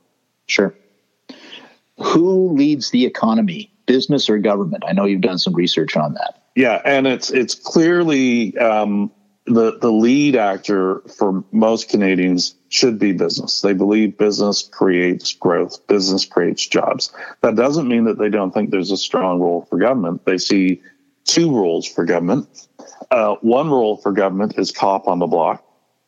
Sure. 0.45 0.75
Who 1.97 2.49
leads 2.49 2.91
the 2.91 3.05
economy, 3.05 3.71
business 3.85 4.29
or 4.29 4.37
government? 4.37 4.83
I 4.85 4.91
know 4.91 5.05
you've 5.05 5.21
done 5.21 5.37
some 5.37 5.53
research 5.53 5.95
on 5.95 6.15
that. 6.15 6.40
Yeah, 6.55 6.81
and 6.83 7.07
it's 7.07 7.31
it's 7.31 7.55
clearly 7.55 8.57
um, 8.57 9.11
the 9.45 9.77
the 9.79 9.91
lead 9.91 10.35
actor 10.35 11.01
for 11.17 11.43
most 11.51 11.89
Canadians 11.89 12.55
should 12.69 12.99
be 12.99 13.13
business. 13.13 13.61
They 13.61 13.73
believe 13.73 14.17
business 14.17 14.63
creates 14.63 15.33
growth, 15.33 15.85
business 15.87 16.25
creates 16.25 16.65
jobs. 16.65 17.13
That 17.41 17.55
doesn't 17.55 17.87
mean 17.87 18.05
that 18.05 18.17
they 18.17 18.29
don't 18.29 18.51
think 18.51 18.69
there's 18.69 18.91
a 18.91 18.97
strong 18.97 19.39
role 19.39 19.65
for 19.69 19.77
government. 19.77 20.25
They 20.25 20.37
see 20.37 20.81
two 21.25 21.55
roles 21.55 21.87
for 21.87 22.05
government. 22.05 22.47
Uh, 23.09 23.35
one 23.41 23.69
role 23.69 23.97
for 23.97 24.11
government 24.11 24.57
is 24.57 24.71
cop 24.71 25.07
on 25.07 25.19
the 25.19 25.27
block. 25.27 25.63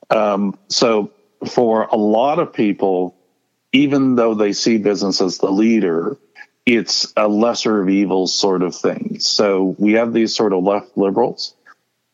Um, 0.10 0.58
so 0.68 1.12
for 1.48 1.84
a 1.86 1.96
lot 1.98 2.40
of 2.40 2.54
people, 2.54 3.16
even 3.72 4.16
though 4.16 4.34
they 4.34 4.54
see 4.54 4.78
business 4.78 5.22
as 5.22 5.38
the 5.40 5.52
leader, 5.52 6.18
it's 6.65 7.12
a 7.17 7.28
lesser 7.28 7.82
of 7.82 7.89
evils 7.89 8.34
sort 8.34 8.63
of 8.63 8.76
thing. 8.76 9.19
So 9.19 9.76
we 9.78 9.93
have 9.93 10.13
these 10.13 10.36
sort 10.36 10.54
of 10.54 10.63
left 10.63 10.97
liberals. 10.97 11.56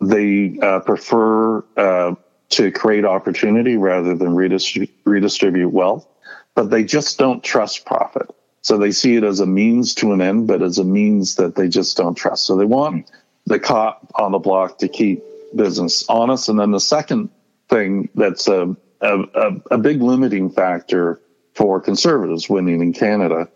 They 0.02 0.58
uh, 0.62 0.80
prefer 0.80 1.64
uh, 1.78 2.16
to 2.50 2.72
create 2.72 3.06
opportunity 3.06 3.78
rather 3.78 4.16
than 4.16 4.30
redistrib- 4.30 4.90
redistribute 5.06 5.72
wealth, 5.72 6.08
but 6.56 6.70
they 6.70 6.84
just 6.84 7.20
don't 7.20 7.44
trust 7.44 7.86
profit. 7.86 8.28
So 8.62 8.78
they 8.78 8.92
see 8.92 9.16
it 9.16 9.24
as 9.24 9.40
a 9.40 9.46
means 9.46 9.94
to 9.96 10.14
an 10.14 10.22
end, 10.22 10.48
but 10.48 10.62
as 10.62 10.80
a 10.80 10.84
means 10.84 11.36
that 11.36 11.56
they 11.56 11.68
just 11.68 11.96
don't 11.96 12.16
trust. 12.16 12.46
So 12.46 12.56
they 12.56 12.66
want 12.66 13.10
the 13.46 13.60
cop 13.60 14.12
on 14.16 14.32
the 14.32 14.40
block 14.40 14.80
to 14.80 14.88
keep 14.88 15.24
business 15.56 16.06
honest. 16.10 16.50
And 16.50 16.60
then 16.60 16.72
the 16.72 16.80
second 16.80 17.30
thing 17.70 18.10
that's 18.16 18.48
a, 18.48 18.76
a, 19.02 19.62
a 19.72 19.78
big 19.78 20.02
limiting 20.02 20.50
factor 20.50 21.22
for 21.54 21.80
conservatives 21.80 22.50
winning 22.50 22.82
in 22.82 22.94
Canada 22.94 23.50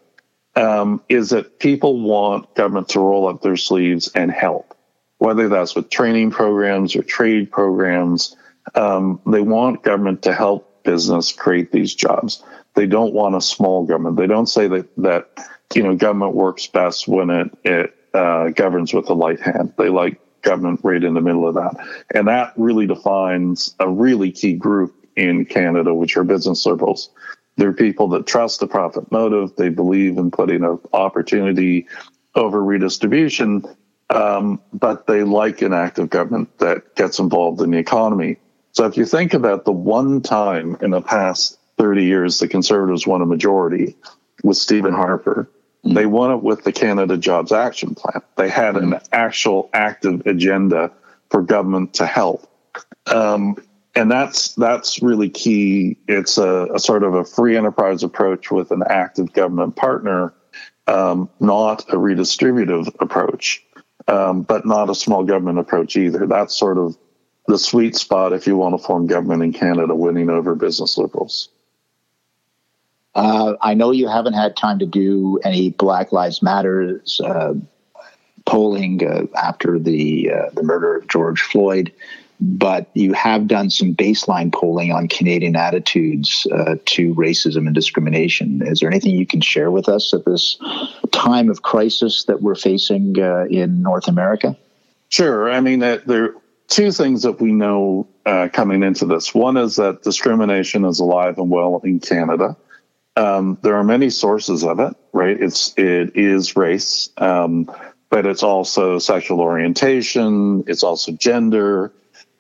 um, 0.56 1.02
is 1.10 1.30
that 1.32 1.60
people 1.60 2.00
want 2.00 2.54
government 2.56 2.90
to 2.90 3.00
roll 3.00 3.28
up 3.28 3.42
their 3.42 3.58
sleeves 3.58 4.12
and 4.14 4.32
help, 4.32 4.76
whether 5.18 5.50
that's 5.50 5.76
with 5.76 5.90
training 5.90 6.32
programs 6.32 6.96
or 6.96 7.04
trade 7.04 7.52
programs. 7.52 8.36
Um, 8.76 9.20
they 9.26 9.42
want 9.42 9.84
government 9.84 10.22
to 10.24 10.34
help 10.34 10.84
business 10.84 11.32
create 11.32 11.72
these 11.72 11.94
jobs. 11.94 12.44
They 12.76 12.86
don't 12.86 13.14
want 13.14 13.36
a 13.36 13.42
small 13.42 13.86
government. 13.86 14.18
They 14.18 14.28
don't 14.28 14.48
say 14.48 14.68
that 14.68 14.88
that 14.98 15.48
you 15.74 15.84
know 15.84 15.96
government 15.96 16.36
works 16.36 16.68
best 16.68 17.08
when 17.08 17.30
it 17.30 17.58
it 17.64 17.96
uh, 18.14 18.50
governs 18.50 18.94
with 18.94 19.10
a 19.10 19.14
light 19.14 19.40
hand. 19.40 19.74
They 19.78 19.90
like 19.90 20.20
government 20.42 20.82
right 20.84 21.04
in 21.04 21.14
the 21.14 21.22
middle 21.22 21.48
of 21.48 21.56
that, 21.56 21.76
and 22.14 22.28
that 22.28 22.54
really 22.58 22.88
defines 22.88 23.76
a 23.80 23.90
really 23.90 24.32
key 24.32 24.54
group 24.54 24.94
in 25.16 25.46
Canada, 25.46 25.94
which 25.94 26.18
are 26.18 26.24
business 26.24 26.66
liberals. 26.66 27.10
They're 27.56 27.74
people 27.74 28.10
that 28.10 28.26
trust 28.26 28.60
the 28.60 28.68
profit 28.68 29.12
motive. 29.12 29.56
They 29.56 29.70
believe 29.70 30.18
in 30.18 30.32
putting 30.32 30.64
an 30.64 30.80
opportunity 30.92 31.88
over 32.36 32.64
redistribution, 32.64 33.64
um, 34.10 34.60
but 34.74 35.06
they 35.06 35.24
like 35.24 35.62
an 35.62 35.74
active 35.74 36.10
government 36.10 36.58
that 36.60 36.96
gets 36.96 37.20
involved 37.20 37.62
in 37.62 37.72
the 37.72 37.78
economy. 37.78 38.38
So 38.72 38.86
if 38.86 38.98
you 38.98 39.06
think 39.06 39.34
about 39.36 39.66
the 39.66 39.72
one 39.72 40.22
time 40.22 40.78
in 40.82 40.92
the 40.92 41.02
past 41.02 41.60
30 41.78 42.04
years 42.04 42.40
the 42.40 42.48
Conservatives 42.48 43.06
won 43.06 43.22
a 43.22 43.26
majority 43.26 43.96
with 44.44 44.58
Stephen 44.58 44.94
Harper, 44.94 45.48
Mm. 45.86 45.96
They 45.96 46.06
won 46.06 46.32
it 46.32 46.42
with 46.42 46.64
the 46.64 46.72
Canada 46.72 47.18
Jobs 47.18 47.52
Action 47.52 47.96
Plan. 47.96 48.22
They 48.38 48.50
had 48.50 48.78
an 48.78 49.00
actual 49.12 49.70
active 49.74 50.26
agenda 50.26 50.92
for 51.30 51.42
government 51.42 51.96
to 51.96 52.06
help. 52.06 52.50
Um, 53.08 53.58
and 53.96 54.10
that's 54.10 54.54
that's 54.56 55.02
really 55.02 55.30
key. 55.30 55.98
It's 56.08 56.38
a, 56.38 56.68
a, 56.74 56.80
sort 56.80 57.04
of 57.04 57.14
a 57.14 57.24
free 57.24 57.56
enterprise 57.56 58.04
approach 58.04 58.52
with 58.52 58.72
an 58.72 58.84
active 58.90 59.34
government 59.34 59.76
partner, 59.76 60.34
um, 60.88 61.30
not 61.40 61.88
a 61.90 61.96
redistributive 61.96 62.94
approach, 63.00 63.64
um, 64.08 64.42
but 64.42 64.66
not 64.66 64.90
a 64.90 64.96
small 64.96 65.24
government 65.24 65.60
approach 65.60 65.96
either. 65.96 66.26
That's 66.26 66.56
sort 66.56 66.78
of 66.78 66.98
the 67.48 67.60
sweet 67.60 67.96
spot 67.96 68.34
if 68.34 68.48
you 68.48 68.58
want 68.58 68.78
to 68.80 68.84
form 68.84 69.08
government 69.08 69.44
in 69.44 69.54
Canada, 69.54 69.94
winning 69.96 70.30
over 70.30 70.56
business 70.56 70.98
liberals. 70.98 71.50
Uh, 73.16 73.54
I 73.62 73.76
know 73.76 73.92
you 73.92 74.08
haven't 74.08 74.34
had 74.34 74.56
time 74.56 74.80
to 74.80 74.88
do 74.88 75.40
any 75.44 75.70
Black 75.70 76.12
Lives 76.12 76.42
Matters 76.42 77.22
uh, 77.24 77.54
polling 78.46 79.06
uh, 79.06 79.28
after 79.38 79.78
the 79.78 80.32
uh, 80.32 80.50
the 80.54 80.64
murder 80.64 80.98
of 80.98 81.08
George 81.08 81.42
Floyd, 81.42 81.92
but 82.46 82.90
you 82.94 83.14
have 83.14 83.48
done 83.48 83.70
some 83.70 83.96
baseline 83.96 84.52
polling 84.52 84.92
on 84.92 85.08
Canadian 85.08 85.56
attitudes 85.56 86.46
uh, 86.52 86.76
to 86.86 87.16
racism 87.16 87.68
and 87.68 87.74
discrimination. 87.74 88.62
Is 88.66 88.82
there 88.82 88.90
anything 88.90 89.16
you 89.16 89.26
can 89.26 89.40
share 89.40 89.72
with 89.72 89.88
us 89.88 90.14
at 90.14 90.26
this 90.26 90.58
time 91.12 91.50
of 91.50 91.62
crisis 91.62 92.26
that 92.26 92.42
we're 92.42 92.56
facing 92.56 93.18
uh, 93.18 93.46
in 93.50 93.82
North 93.82 94.10
America? 94.10 94.58
Sure. 95.08 95.50
I 95.50 95.62
mean, 95.62 95.80
there 95.80 96.24
are 96.24 96.36
two 96.68 96.92
things 96.92 97.24
that 97.24 97.40
we 97.40 97.54
know 97.54 98.08
uh, 98.26 98.50
coming 98.52 98.84
into 98.84 99.06
this. 99.06 99.34
One 99.34 99.56
is 99.56 99.78
that 99.78 100.04
discrimination 100.04 100.84
is 100.84 101.00
alive 101.00 101.38
and 101.38 101.50
well 101.50 101.80
in 101.86 102.02
Canada. 102.02 102.58
Um, 103.16 103.58
there 103.62 103.76
are 103.76 103.86
many 103.86 104.10
sources 104.10 104.66
of 104.66 104.82
it, 104.82 104.94
right? 105.14 105.40
It's 105.40 105.74
it 105.78 106.18
is 106.18 106.58
race, 106.58 107.10
um, 107.18 107.72
but 108.10 108.26
it's 108.26 108.44
also 108.44 109.00
sexual 109.00 109.40
orientation. 109.40 110.64
It's 110.68 110.84
also 110.84 111.14
gender. 111.14 111.94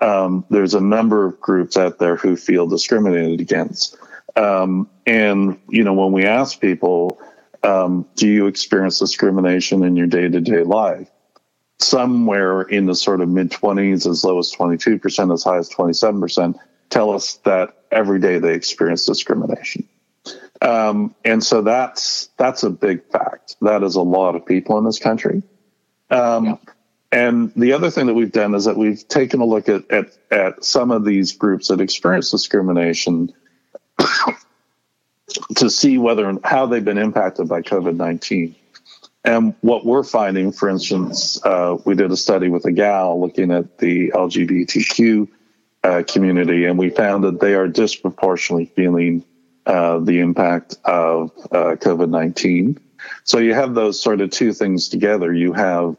Um, 0.03 0.45
there's 0.49 0.73
a 0.73 0.81
number 0.81 1.25
of 1.25 1.39
groups 1.39 1.77
out 1.77 1.99
there 1.99 2.15
who 2.15 2.35
feel 2.35 2.67
discriminated 2.67 3.39
against. 3.39 3.97
Um, 4.35 4.89
and 5.05 5.59
you 5.69 5.83
know, 5.83 5.93
when 5.93 6.11
we 6.11 6.25
ask 6.25 6.59
people, 6.59 7.19
um, 7.63 8.05
do 8.15 8.27
you 8.27 8.47
experience 8.47 8.99
discrimination 8.99 9.83
in 9.83 9.95
your 9.95 10.07
day 10.07 10.27
to 10.27 10.41
day 10.41 10.63
life? 10.63 11.09
somewhere 11.83 12.61
in 12.61 12.85
the 12.85 12.95
sort 12.95 13.21
of 13.21 13.29
mid 13.29 13.51
20s, 13.51 14.09
as 14.09 14.23
low 14.23 14.39
as 14.39 14.51
22%, 14.51 15.33
as 15.33 15.43
high 15.43 15.57
as 15.57 15.69
27%, 15.69 16.55
tell 16.89 17.11
us 17.11 17.35
that 17.45 17.77
every 17.91 18.19
day 18.19 18.39
they 18.39 18.53
experience 18.53 19.05
discrimination. 19.05 19.87
Um, 20.61 21.13
and 21.25 21.43
so 21.43 21.61
that's 21.61 22.29
that's 22.37 22.63
a 22.63 22.69
big 22.69 23.03
fact. 23.11 23.57
That 23.61 23.83
is 23.83 23.95
a 23.95 24.01
lot 24.01 24.35
of 24.35 24.45
people 24.45 24.77
in 24.77 24.85
this 24.85 24.97
country. 24.97 25.43
Um, 26.09 26.45
yeah. 26.45 26.55
And 27.13 27.53
the 27.55 27.73
other 27.73 27.91
thing 27.91 28.07
that 28.07 28.15
we've 28.15 28.31
done 28.31 28.55
is 28.55 28.65
that 28.65 28.75
we've 28.75 29.07
taken 29.07 29.39
a 29.39 29.45
look 29.45 29.69
at 29.69 29.89
at, 29.91 30.17
at 30.31 30.65
some 30.65 30.89
of 30.89 31.05
these 31.05 31.31
groups 31.31 31.67
that 31.67 31.79
experience 31.79 32.31
discrimination 32.31 33.31
to 35.55 35.69
see 35.69 35.99
whether 35.99 36.27
and 36.27 36.39
how 36.43 36.65
they've 36.65 36.83
been 36.83 36.97
impacted 36.97 37.47
by 37.47 37.61
COVID 37.61 37.95
nineteen. 37.95 38.55
And 39.23 39.53
what 39.61 39.85
we're 39.85 40.03
finding, 40.03 40.51
for 40.51 40.67
instance, 40.67 41.39
uh, 41.45 41.77
we 41.85 41.95
did 41.95 42.11
a 42.11 42.17
study 42.17 42.49
with 42.49 42.65
a 42.65 42.71
gal 42.71 43.21
looking 43.21 43.51
at 43.51 43.77
the 43.77 44.09
LGBTQ 44.09 45.29
uh, 45.83 46.03
community, 46.07 46.65
and 46.65 46.77
we 46.77 46.89
found 46.89 47.23
that 47.23 47.39
they 47.39 47.53
are 47.53 47.67
disproportionately 47.67 48.65
feeling 48.75 49.23
uh, 49.65 49.99
the 49.99 50.19
impact 50.19 50.77
of 50.83 51.31
uh, 51.51 51.75
COVID 51.75 52.09
19. 52.09 52.79
So 53.23 53.37
you 53.37 53.53
have 53.53 53.75
those 53.75 54.01
sort 54.01 54.19
of 54.19 54.31
two 54.31 54.51
things 54.51 54.89
together. 54.89 55.31
You 55.31 55.53
have, 55.53 55.95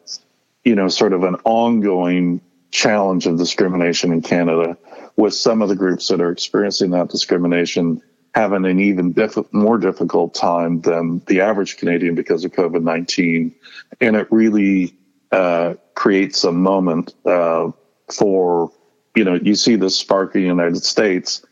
you 0.64 0.74
know, 0.74 0.88
sort 0.88 1.12
of 1.12 1.22
an 1.22 1.36
ongoing 1.44 2.40
challenge 2.70 3.26
of 3.26 3.38
discrimination 3.38 4.12
in 4.12 4.22
Canada 4.22 4.76
with 5.16 5.34
some 5.34 5.62
of 5.62 5.68
the 5.68 5.76
groups 5.76 6.08
that 6.08 6.20
are 6.20 6.30
experiencing 6.30 6.90
that 6.90 7.08
discrimination 7.08 8.02
having 8.34 8.64
an 8.64 8.80
even 8.80 9.12
diff- 9.12 9.52
more 9.52 9.78
difficult 9.78 10.34
time 10.34 10.80
than 10.80 11.22
the 11.26 11.40
average 11.40 11.76
Canadian 11.76 12.16
because 12.16 12.44
of 12.44 12.52
COVID 12.52 12.82
19. 12.82 13.54
And 14.00 14.16
it 14.16 14.26
really 14.30 14.96
uh, 15.30 15.74
creates 15.94 16.42
a 16.42 16.50
moment 16.50 17.14
uh, 17.24 17.70
for, 18.12 18.72
you 19.14 19.24
know, 19.24 19.34
you 19.34 19.54
see 19.54 19.76
this 19.76 19.96
spark 19.96 20.34
in 20.34 20.42
the 20.42 20.48
United 20.48 20.82
States. 20.82 21.44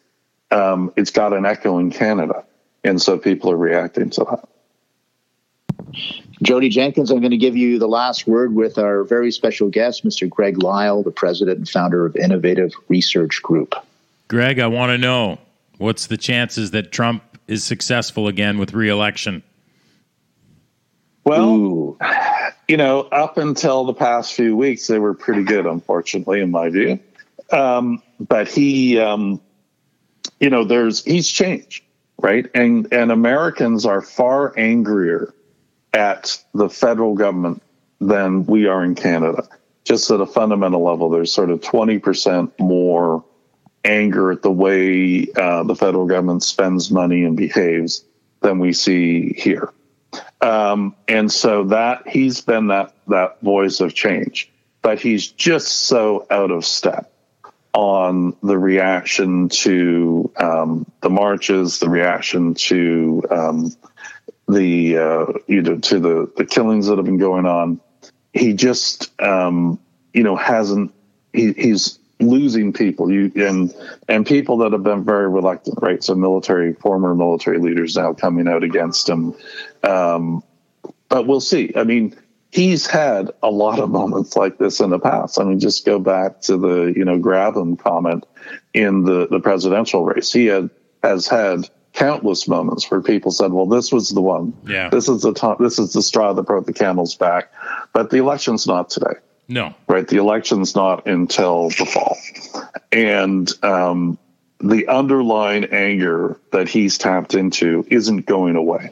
Um, 0.51 0.93
it's 0.97 1.11
got 1.11 1.33
an 1.33 1.47
echo 1.47 1.79
in 1.79 1.91
Canada. 1.91 2.45
And 2.83 3.01
so 3.01 3.17
people 3.17 3.53
are 3.53 3.57
reacting 3.57 4.11
to 4.11 4.25
that. 4.25 4.49
Jodie 6.45 6.71
Jenkins, 6.71 7.11
I'm 7.11 7.21
going 7.21 7.31
to 7.31 7.37
give 7.37 7.57
you 7.57 7.79
the 7.79 7.89
last 7.89 8.27
word 8.27 8.55
with 8.55 8.79
our 8.79 9.05
very 9.05 9.31
special 9.31 9.69
guest, 9.69 10.05
Mr. 10.05 10.29
Greg 10.29 10.63
Lyle, 10.63 11.03
the 11.03 11.11
president 11.11 11.59
and 11.59 11.69
founder 11.69 12.05
of 12.07 12.17
Innovative 12.17 12.73
Research 12.89 13.41
Group. 13.43 13.75
Greg, 14.29 14.59
I 14.59 14.67
want 14.67 14.91
to 14.91 14.99
know 14.99 15.39
What's 15.83 16.07
the 16.07 16.17
chances 16.17 16.71
that 16.71 16.93
Trump 16.93 17.25
is 17.49 17.65
successful 17.65 18.29
again 18.29 18.59
with 18.59 18.73
reelection? 18.73 19.43
Well, 21.25 21.49
Ooh. 21.51 21.99
you 22.69 22.77
know, 22.77 23.01
up 23.01 23.37
until 23.37 23.85
the 23.85 23.93
past 23.93 24.35
few 24.35 24.57
weeks, 24.57 24.87
they 24.87 25.01
were 25.01 25.13
pretty 25.13 25.43
good, 25.43 25.67
unfortunately, 25.67 26.41
in 26.41 26.53
my 26.53 26.69
view. 26.71 27.01
Um, 27.51 28.01
but 28.21 28.47
he, 28.47 29.01
um, 29.01 29.41
you 30.39 30.51
know, 30.51 30.63
there's 30.63 31.05
he's 31.05 31.29
changed, 31.29 31.83
right? 32.19 32.47
And 32.55 32.93
and 32.93 33.11
Americans 33.11 33.85
are 33.85 34.03
far 34.03 34.57
angrier 34.57 35.35
at 35.93 36.43
the 36.55 36.69
federal 36.69 37.15
government 37.15 37.63
than 38.01 38.47
we 38.47 38.67
are 38.67 38.85
in 38.85 38.95
Canada. 38.95 39.49
Just 39.85 40.11
at 40.11 40.21
a 40.21 40.27
fundamental 40.27 40.83
level, 40.83 41.11
there's 41.11 41.33
sort 41.33 41.51
of 41.51 41.61
twenty 41.61 41.99
percent 41.99 42.53
more 42.59 43.25
anger 43.85 44.31
at 44.31 44.43
the 44.43 44.51
way 44.51 45.27
uh, 45.37 45.65
the 45.65 45.75
federal 45.75 46.07
government 46.07 46.43
spends 46.43 46.91
money 46.91 47.25
and 47.25 47.37
behaves 47.37 48.05
than 48.41 48.61
we 48.61 48.73
see 48.73 49.33
here. 49.33 49.73
Um, 50.41 50.95
and 51.09 51.33
so 51.33 51.65
that 51.65 52.07
he's 52.07 52.41
been 52.41 52.69
that 52.69 52.95
that 53.09 53.41
voice 53.41 53.81
of 53.81 53.95
change, 53.95 54.51
but 54.83 55.01
he's 55.01 55.27
just 55.27 55.69
so 55.69 56.27
out 56.31 56.51
of 56.51 56.65
step 56.65 57.13
on 57.73 58.37
the 58.43 58.59
reaction 58.59 59.49
to 59.49 60.31
um, 60.37 60.87
the 61.01 61.11
marches, 61.11 61.79
the 61.79 61.89
reaction 61.89 62.55
to 62.55 63.23
um, 63.31 63.73
the 64.53 64.99
uh, 64.99 65.27
you 65.47 65.63
know 65.63 65.79
to 65.79 65.99
the 65.99 66.33
the 66.37 66.45
killings 66.45 66.87
that 66.87 66.97
have 66.97 67.07
been 67.07 67.19
going 67.19 67.47
on. 67.47 67.81
He 68.33 68.55
just 68.55 69.11
um, 69.21 69.79
you 70.13 70.23
know 70.23 70.37
hasn't 70.37 70.95
he, 71.33 71.53
he's 71.53 71.99
losing 72.21 72.73
people. 72.73 73.11
You 73.11 73.33
and 73.37 73.75
and 74.09 74.27
people 74.27 74.59
that 74.59 74.73
have 74.73 74.83
been 74.83 75.05
very 75.05 75.29
reluctant 75.29 75.79
right? 75.83 76.03
So 76.03 76.15
military 76.15 76.75
former 76.75 77.15
military 77.15 77.59
leaders 77.59 77.97
now 77.97 78.13
coming 78.13 78.49
out 78.49 78.63
against 78.63 79.09
him. 79.09 79.35
Um, 79.83 80.43
but 81.09 81.27
we'll 81.27 81.41
see. 81.41 81.73
I 81.77 81.85
mean 81.85 82.17
he's 82.51 82.87
had 82.87 83.31
a 83.43 83.51
lot 83.51 83.81
of 83.81 83.91
moments 84.01 84.37
like 84.37 84.59
this 84.59 84.81
in 84.81 84.91
the 84.91 84.99
past. 84.99 85.41
I 85.41 85.45
mean 85.45 85.61
just 85.61 85.85
go 85.85 85.99
back 85.99 86.41
to 86.43 86.57
the 86.57 86.93
you 86.97 87.05
know 87.05 87.19
grab 87.19 87.57
him 87.57 87.77
comment 87.77 88.25
in 88.73 89.05
the 89.05 89.27
the 89.29 89.41
presidential 89.41 90.05
race. 90.05 90.33
He 90.33 90.47
had 90.47 90.71
has 91.03 91.27
had 91.27 91.69
countless 91.93 92.49
moments 92.49 92.91
where 92.91 93.03
people 93.03 93.31
said 93.31 93.53
well 93.53 93.67
this 93.67 93.93
was 93.93 94.09
the 94.11 94.21
one 94.21 94.53
yeah 94.67 94.89
this 94.89 95.09
is 95.09 95.23
the 95.23 95.33
top 95.35 95.59
this 95.59 95.79
is 95.79 95.93
the 95.93 96.03
straw 96.03 96.33
that 96.33 96.43
broke 96.45 96.65
the 96.67 96.73
camel's 96.73 97.15
back 97.15 97.53
but 97.93 98.11
the 98.11 98.17
election's 98.17 98.67
not 98.67 98.89
today 98.89 99.15
no. 99.49 99.75
Right. 99.87 100.07
The 100.07 100.17
election's 100.17 100.75
not 100.75 101.07
until 101.07 101.69
the 101.71 101.85
fall. 101.85 102.17
And 102.91 103.51
um, 103.63 104.19
the 104.61 104.89
underlying 104.89 105.65
anger 105.67 106.39
that 106.53 106.69
he's 106.69 106.97
tapped 106.97 107.35
into 107.35 107.87
isn't 107.91 108.27
going 108.27 108.57
away. 108.57 108.91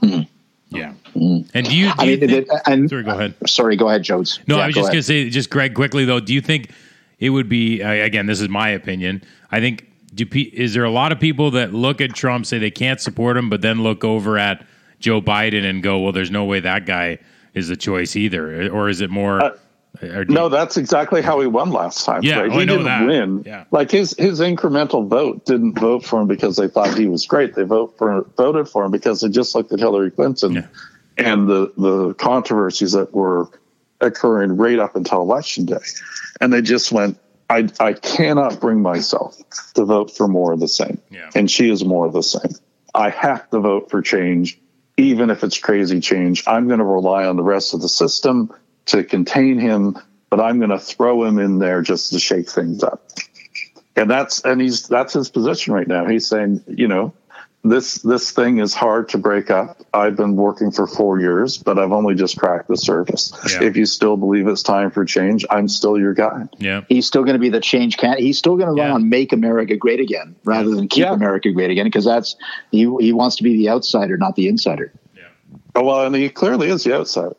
Mm. 0.00 0.28
Yeah. 0.68 0.92
Mm. 1.16 1.50
And 1.54 1.66
do 1.66 1.76
you, 1.76 1.86
do 1.86 1.94
I 1.98 2.06
mean, 2.06 2.20
think, 2.20 2.48
and, 2.66 2.88
sorry, 2.88 3.02
go 3.02 3.10
ahead. 3.10 3.34
Sorry, 3.46 3.76
go 3.76 3.88
ahead, 3.88 4.04
Jones. 4.04 4.38
No, 4.46 4.58
yeah, 4.58 4.62
I 4.62 4.66
was 4.66 4.76
just 4.76 4.88
going 4.88 5.00
to 5.00 5.02
say, 5.02 5.28
just 5.28 5.50
Greg, 5.50 5.74
quickly 5.74 6.04
though, 6.04 6.20
do 6.20 6.32
you 6.32 6.40
think 6.40 6.70
it 7.18 7.30
would 7.30 7.48
be, 7.48 7.82
uh, 7.82 7.90
again, 7.90 8.26
this 8.26 8.40
is 8.40 8.48
my 8.48 8.68
opinion. 8.68 9.24
I 9.50 9.58
think, 9.58 9.89
do, 10.14 10.26
is 10.34 10.74
there 10.74 10.84
a 10.84 10.90
lot 10.90 11.12
of 11.12 11.20
people 11.20 11.52
that 11.52 11.72
look 11.72 12.00
at 12.00 12.14
Trump, 12.14 12.46
say 12.46 12.58
they 12.58 12.70
can't 12.70 13.00
support 13.00 13.36
him, 13.36 13.50
but 13.50 13.60
then 13.60 13.82
look 13.82 14.04
over 14.04 14.38
at 14.38 14.66
Joe 14.98 15.20
Biden 15.20 15.64
and 15.68 15.82
go, 15.82 15.98
well, 15.98 16.12
there's 16.12 16.30
no 16.30 16.44
way 16.44 16.60
that 16.60 16.86
guy 16.86 17.18
is 17.54 17.70
a 17.70 17.76
choice 17.76 18.16
either? 18.16 18.70
Or 18.70 18.88
is 18.88 19.00
it 19.00 19.10
more. 19.10 19.42
Uh, 19.42 20.24
no, 20.28 20.48
that's 20.48 20.76
exactly 20.76 21.20
how 21.20 21.40
he 21.40 21.46
won 21.46 21.70
last 21.70 22.04
time. 22.04 22.22
Yeah, 22.22 22.40
right? 22.40 22.50
Oh, 22.50 22.58
he 22.58 22.66
didn't 22.66 22.84
that. 22.84 23.06
win. 23.06 23.42
Yeah. 23.44 23.64
Like 23.72 23.90
his 23.90 24.14
his 24.18 24.40
incremental 24.40 25.06
vote 25.08 25.44
didn't 25.44 25.78
vote 25.78 26.04
for 26.04 26.20
him 26.20 26.28
because 26.28 26.56
they 26.56 26.68
thought 26.68 26.96
he 26.96 27.06
was 27.06 27.26
great. 27.26 27.54
They 27.54 27.64
vote 27.64 27.98
for 27.98 28.22
voted 28.36 28.68
for 28.68 28.84
him 28.84 28.92
because 28.92 29.20
they 29.20 29.28
just 29.28 29.54
looked 29.54 29.72
at 29.72 29.80
Hillary 29.80 30.12
Clinton 30.12 30.52
yeah. 30.52 30.66
and 31.18 31.48
the 31.48 31.72
the 31.76 32.14
controversies 32.14 32.92
that 32.92 33.12
were 33.12 33.48
occurring 34.00 34.56
right 34.56 34.78
up 34.78 34.94
until 34.94 35.22
election 35.22 35.66
day, 35.66 35.78
and 36.40 36.52
they 36.52 36.62
just 36.62 36.92
went. 36.92 37.18
I 37.50 37.68
I 37.80 37.92
cannot 37.94 38.60
bring 38.60 38.80
myself 38.80 39.36
to 39.74 39.84
vote 39.84 40.16
for 40.16 40.28
more 40.28 40.52
of 40.52 40.60
the 40.60 40.68
same. 40.68 41.00
Yeah. 41.10 41.30
And 41.34 41.50
she 41.50 41.70
is 41.70 41.84
more 41.84 42.06
of 42.06 42.12
the 42.12 42.22
same. 42.22 42.54
I 42.94 43.10
have 43.10 43.50
to 43.50 43.58
vote 43.58 43.90
for 43.90 44.02
change 44.02 44.58
even 44.96 45.30
if 45.30 45.42
it's 45.42 45.58
crazy 45.58 46.00
change. 46.00 46.44
I'm 46.46 46.66
going 46.66 46.78
to 46.78 46.84
rely 46.84 47.24
on 47.24 47.36
the 47.36 47.42
rest 47.42 47.74
of 47.74 47.80
the 47.80 47.88
system 47.88 48.52
to 48.86 49.02
contain 49.02 49.58
him, 49.58 49.98
but 50.28 50.40
I'm 50.40 50.58
going 50.58 50.70
to 50.70 50.78
throw 50.78 51.24
him 51.24 51.38
in 51.38 51.58
there 51.58 51.80
just 51.82 52.12
to 52.12 52.18
shake 52.18 52.50
things 52.50 52.82
up. 52.82 53.10
And 53.96 54.10
that's 54.10 54.44
and 54.44 54.60
he's 54.60 54.86
that's 54.86 55.12
his 55.14 55.28
position 55.28 55.74
right 55.74 55.88
now. 55.88 56.06
He's 56.06 56.26
saying, 56.26 56.62
you 56.68 56.86
know, 56.86 57.12
this 57.62 57.96
this 57.96 58.30
thing 58.30 58.58
is 58.58 58.72
hard 58.72 59.08
to 59.10 59.18
break 59.18 59.50
up. 59.50 59.82
I've 59.92 60.16
been 60.16 60.34
working 60.36 60.70
for 60.70 60.86
four 60.86 61.20
years, 61.20 61.58
but 61.58 61.78
I've 61.78 61.92
only 61.92 62.14
just 62.14 62.38
cracked 62.38 62.68
the 62.68 62.76
surface. 62.76 63.32
Yeah. 63.50 63.64
If 63.64 63.76
you 63.76 63.84
still 63.84 64.16
believe 64.16 64.46
it's 64.46 64.62
time 64.62 64.90
for 64.90 65.04
change, 65.04 65.44
I'm 65.50 65.68
still 65.68 65.98
your 65.98 66.14
guy. 66.14 66.48
Yeah. 66.58 66.82
He's 66.88 67.06
still 67.06 67.22
going 67.22 67.34
to 67.34 67.40
be 67.40 67.50
the 67.50 67.60
change 67.60 67.98
can. 67.98 68.16
He's 68.16 68.38
still 68.38 68.56
going 68.56 68.68
to 68.74 68.80
run 68.80 68.88
Yeah. 68.88 68.94
on 68.94 69.08
"Make 69.10 69.32
America 69.32 69.76
Great 69.76 70.00
Again" 70.00 70.36
rather 70.44 70.70
than 70.70 70.88
"Keep 70.88 71.04
Yeah. 71.04 71.12
America 71.12 71.52
Great 71.52 71.70
Again" 71.70 71.84
because 71.84 72.04
that's 72.04 72.34
he. 72.70 72.90
He 73.00 73.12
wants 73.12 73.36
to 73.36 73.42
be 73.42 73.56
the 73.58 73.68
outsider, 73.68 74.16
not 74.16 74.36
the 74.36 74.48
insider. 74.48 74.90
Yeah. 75.14 75.22
Oh 75.74 75.84
well, 75.84 76.06
and 76.06 76.16
he 76.16 76.30
clearly 76.30 76.70
is 76.70 76.84
the 76.84 76.94
outsider. 76.94 77.36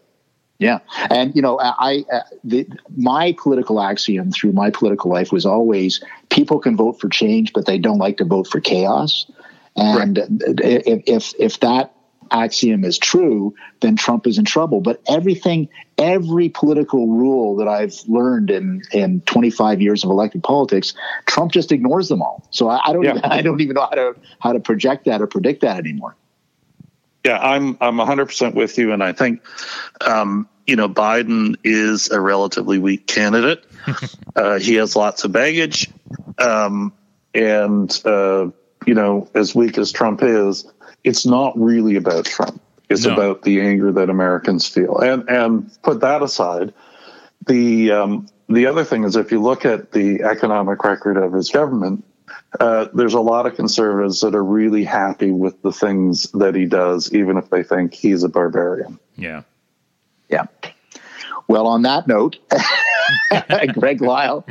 Yeah, 0.60 0.78
and 1.10 1.36
you 1.36 1.42
know, 1.42 1.58
I 1.60 2.06
uh, 2.14 2.20
the, 2.44 2.68
my 2.96 3.36
political 3.42 3.82
axiom 3.82 4.32
through 4.32 4.52
my 4.52 4.70
political 4.70 5.10
life 5.10 5.32
was 5.32 5.44
always 5.44 6.04
people 6.30 6.60
can 6.60 6.78
vote 6.78 7.00
for 7.02 7.10
change, 7.10 7.52
but 7.54 7.66
they 7.66 7.80
don't 7.80 7.98
like 7.98 8.18
to 8.18 8.26
vote 8.26 8.46
for 8.46 8.60
chaos. 8.60 9.26
And 9.76 10.18
if, 10.18 11.04
if 11.08 11.34
if 11.40 11.60
that 11.62 11.94
axiom 12.32 12.84
is 12.84 12.98
true, 12.98 13.54
then 13.82 13.96
Trump 13.96 14.26
is 14.26 14.38
in 14.38 14.46
trouble. 14.46 14.82
But 14.82 15.02
everything, 15.08 15.70
every 15.98 16.50
political 16.50 17.08
rule 17.08 17.56
that 17.58 17.68
I've 17.68 17.96
learned 18.08 18.50
in 18.50 18.82
in 18.94 19.22
25 19.22 19.82
years 19.82 20.04
of 20.04 20.10
elected 20.10 20.44
politics, 20.44 20.94
Trump 21.26 21.52
just 21.52 21.72
ignores 21.72 22.08
them 22.10 22.22
all. 22.22 22.48
So 22.52 22.70
I, 22.70 22.90
I 22.90 22.94
don't 22.94 23.04
Yeah. 23.04 23.12
even, 23.12 23.24
I 23.32 23.42
don't 23.42 23.62
even 23.62 23.76
know 23.76 23.82
how 23.82 23.96
to 23.96 24.16
how 24.40 24.54
to 24.54 24.60
project 24.60 25.06
that 25.06 25.22
or 25.22 25.28
predict 25.28 25.62
that 25.62 25.78
anymore. 25.78 26.16
Yeah, 27.26 27.38
I'm 27.38 27.78
I'm 27.82 27.98
100% 27.98 28.56
with 28.56 28.78
you, 28.78 28.94
and 28.94 29.04
I 29.04 29.12
think 29.12 29.42
um, 30.06 30.50
you 30.66 30.76
know 30.76 30.90
Biden 30.90 31.56
is 31.64 32.10
a 32.10 32.20
relatively 32.20 32.80
weak 32.80 33.06
candidate. 33.08 33.64
uh, 34.36 34.58
he 34.58 34.76
has 34.76 34.96
lots 34.96 35.24
of 35.24 35.32
baggage, 35.32 35.90
um, 36.40 36.94
and 37.36 38.02
uh, 38.06 38.48
you 38.86 38.94
know, 38.94 39.30
as 39.34 39.54
weak 39.56 39.78
as 39.78 39.92
Trump 39.92 40.22
is, 40.24 40.66
it's 41.04 41.26
not 41.26 41.54
really 41.58 41.96
about 41.96 42.26
Trump. 42.26 42.62
It's 42.90 43.06
No. 43.06 43.14
about 43.14 43.44
the 43.44 43.62
anger 43.62 43.92
that 43.94 44.10
Americans 44.10 44.68
feel, 44.68 44.98
and 44.98 45.28
and 45.30 45.72
put 45.82 46.02
that 46.02 46.22
aside. 46.22 46.74
The 47.48 47.92
um, 47.92 48.28
the 48.50 48.66
other 48.68 48.84
thing 48.84 49.04
is, 49.06 49.16
if 49.16 49.32
you 49.32 49.42
look 49.42 49.66
at 49.66 49.92
the 49.94 50.24
economic 50.24 50.84
record 50.84 51.16
of 51.18 51.32
his 51.32 51.50
government, 51.50 52.04
uh, 52.60 52.88
there's 52.94 53.14
a 53.14 53.22
lot 53.22 53.46
of 53.46 53.56
conservatives 53.56 54.20
that 54.22 54.36
are 54.36 54.44
really 54.44 54.84
happy 54.84 55.32
with 55.32 55.62
the 55.62 55.72
things 55.72 56.24
that 56.34 56.54
he 56.54 56.66
does, 56.66 57.14
even 57.14 57.38
if 57.38 57.50
they 57.50 57.64
think 57.64 57.94
he's 57.94 58.24
a 58.24 58.30
barbarian. 58.30 59.00
Yeah. 59.16 59.44
Yeah. 60.30 60.48
Well, 61.48 61.68
on 61.68 61.82
that 61.84 62.08
note, 62.08 62.38
Greg 63.74 64.02
Lyle, 64.02 64.46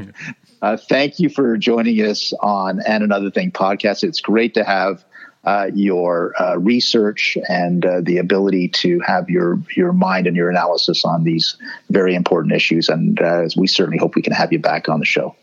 uh, 0.63 0.77
thank 0.77 1.19
you 1.19 1.29
for 1.29 1.57
joining 1.57 1.97
us 1.97 2.33
on 2.41 2.81
And 2.87 3.03
Another 3.03 3.31
Thing 3.31 3.51
podcast. 3.51 4.05
It's 4.05 4.21
great 4.21 4.55
to 4.55 4.65
have 4.65 5.05
uh, 5.45 5.71
your 5.75 6.35
uh, 6.41 6.57
research 6.57 7.39
and 7.49 7.87
uh, 7.87 8.01
the 8.03 8.19
ability 8.19 8.69
to 8.69 9.01
have 9.01 9.31
your 9.31 9.59
your 9.75 9.93
mind 9.93 10.27
and 10.27 10.37
your 10.37 10.51
analysis 10.51 11.05
on 11.05 11.25
these 11.25 11.57
very 11.89 12.15
important 12.15 12.55
issues. 12.55 12.89
And 12.89 13.21
uh, 13.21 13.49
we 13.57 13.67
certainly 13.67 13.99
hope 13.99 14.15
we 14.17 14.23
can 14.23 14.35
have 14.35 14.53
you 14.53 14.59
back 14.59 14.89
on 14.89 15.01
the 15.01 15.07
show. 15.07 15.35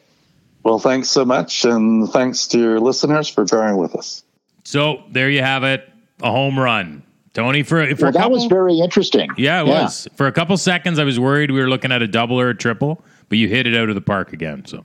Well, 0.64 0.80
thanks 0.80 1.10
so 1.10 1.26
much, 1.26 1.66
and 1.66 2.10
thanks 2.10 2.48
to 2.48 2.60
your 2.60 2.80
listeners 2.80 3.30
for 3.30 3.46
bearing 3.46 3.78
with 3.78 3.96
us. 3.96 4.24
So 4.66 5.04
there 5.10 5.30
you 5.30 5.42
have 5.42 5.64
it. 5.64 5.90
A 6.22 6.30
home 6.30 6.60
run. 6.60 7.04
Tony, 7.34 7.64
for, 7.64 7.86
for 7.96 8.06
Well, 8.06 8.10
a 8.10 8.14
that 8.14 8.32
was 8.32 8.46
very 8.46 8.80
interesting. 8.80 9.30
Yeah, 9.38 9.62
it 9.62 9.68
was. 9.68 10.08
For 10.16 10.26
a 10.26 10.32
couple 10.32 10.58
seconds, 10.58 10.98
I 10.98 11.04
was 11.04 11.20
worried 11.20 11.52
we 11.52 11.60
were 11.60 11.70
looking 11.70 11.92
at 11.92 12.02
a 12.02 12.08
double 12.08 12.40
or 12.40 12.50
a 12.50 12.56
triple, 12.56 13.04
but 13.30 13.38
you 13.38 13.48
hit 13.48 13.68
it 13.68 13.76
out 13.76 13.90
of 13.90 13.96
the 13.96 14.02
park 14.02 14.34
again. 14.34 14.66
So 14.66 14.84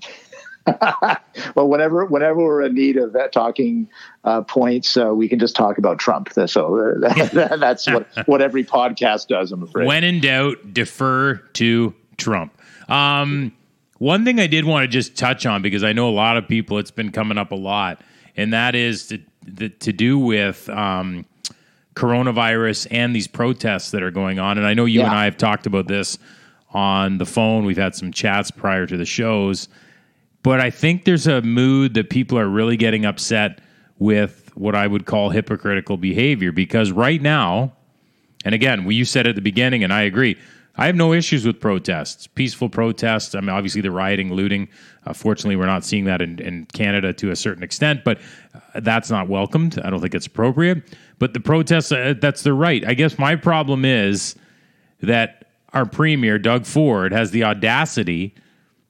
Well, 1.57 1.68
whenever 1.68 2.05
whenever 2.07 2.37
we're 2.38 2.62
in 2.62 2.74
need 2.74 2.96
of 2.96 3.12
that 3.14 3.33
talking 3.33 3.88
uh, 4.24 4.42
points, 4.42 4.96
uh, 4.96 5.12
we 5.14 5.28
can 5.28 5.38
just 5.38 5.57
talk 5.57 5.78
about 5.78 5.98
Trump. 5.98 6.28
So 6.46 6.96
uh, 7.05 7.57
that's 7.57 7.87
what 7.90 8.07
what 8.26 8.40
every 8.42 8.64
podcast 8.64 9.26
does. 9.28 9.50
I'm 9.52 9.62
afraid. 9.62 9.87
when 9.87 10.05
in 10.05 10.20
doubt, 10.20 10.72
defer 10.72 11.37
to 11.55 11.94
Trump. 12.16 12.52
Um, 12.90 13.52
one 13.98 14.24
thing 14.24 14.40
I 14.40 14.46
did 14.48 14.64
want 14.64 14.85
to 14.85 14.88
just 14.88 15.16
touch 15.16 15.46
on 15.46 15.62
because 15.62 15.85
I 15.85 15.92
know 15.92 16.09
a 16.09 16.11
lot 16.12 16.37
of 16.37 16.46
people, 16.48 16.78
it's 16.78 16.90
been 16.90 17.12
coming 17.12 17.38
up 17.38 17.52
a 17.52 17.57
lot, 17.57 18.00
and 18.37 18.52
that 18.52 18.74
is 18.74 19.07
to, 19.09 19.20
the, 19.46 19.68
to 19.68 19.92
do 19.92 20.18
with 20.18 20.68
um, 20.68 21.24
coronavirus 21.94 22.88
and 22.90 23.14
these 23.14 23.28
protests 23.28 23.92
that 23.92 24.02
are 24.02 24.11
going 24.11 24.38
on. 24.38 24.59
And 24.59 24.66
I 24.66 24.74
know 24.74 24.85
you 24.85 25.00
Yeah. 25.00 25.07
and 25.07 25.14
I 25.14 25.24
have 25.24 25.37
talked 25.37 25.66
about 25.66 25.87
this 25.87 26.18
on 26.72 27.18
the 27.18 27.26
phone. 27.26 27.64
We've 27.64 27.76
had 27.76 27.94
some 27.94 28.12
chats 28.12 28.50
prior 28.50 28.87
to 28.87 28.96
the 28.96 29.04
shows. 29.04 29.68
But 30.42 30.61
I 30.61 30.70
think 30.70 31.04
there's 31.04 31.26
a 31.26 31.40
mood 31.42 31.94
that 31.94 32.11
people 32.11 32.38
are 32.38 32.48
really 32.48 32.76
getting 32.76 33.04
upset 33.04 33.61
with 33.98 34.50
what 34.54 34.74
I 34.74 34.87
would 34.87 35.06
call 35.06 35.30
hypocritical 35.30 35.96
behavior 35.96 36.50
because 36.52 36.90
right 36.90 37.22
now, 37.22 37.72
and 38.44 38.54
again, 38.54 38.90
you 38.90 39.04
said 39.04 39.26
at 39.26 39.37
the 39.37 39.40
beginning, 39.40 39.85
and 39.85 39.92
I 39.92 40.02
agree. 40.02 40.37
I 40.76 40.87
have 40.87 40.96
no 40.96 41.12
issues 41.12 41.46
with 41.46 41.61
protests, 41.61 42.26
peaceful 42.26 42.68
protests. 42.68 43.35
I 43.35 43.40
mean, 43.40 43.50
obviously, 43.50 43.82
the 43.82 43.90
rioting, 43.90 44.32
looting. 44.32 44.68
Uh, 45.04 45.12
fortunately, 45.12 45.56
we're 45.56 45.66
not 45.66 45.85
seeing 45.85 46.04
that 46.04 46.22
in, 46.22 46.38
in 46.38 46.66
Canada 46.72 47.12
to 47.12 47.30
a 47.30 47.37
certain 47.37 47.62
extent, 47.62 48.04
but 48.04 48.18
uh, 48.54 48.80
that's 48.80 49.11
not 49.11 49.28
welcomed. 49.28 49.78
I 49.85 49.90
don't 49.90 50.00
think 50.00 50.14
it's 50.14 50.26
appropriate. 50.26 50.82
But 51.18 51.35
the 51.35 51.40
protests, 51.40 51.92
uh, 51.92 52.14
that's 52.20 52.42
their 52.42 52.54
right. 52.54 52.85
I 52.87 52.94
guess 52.94 53.18
my 53.18 53.37
problem 53.37 53.85
is 53.85 54.35
that 55.02 55.41
our 55.72 55.87
premier, 55.87 56.38
Doug 56.38 56.66
Ford, 56.66 57.12
has 57.12 57.30
the 57.30 57.44
audacity 57.44 58.35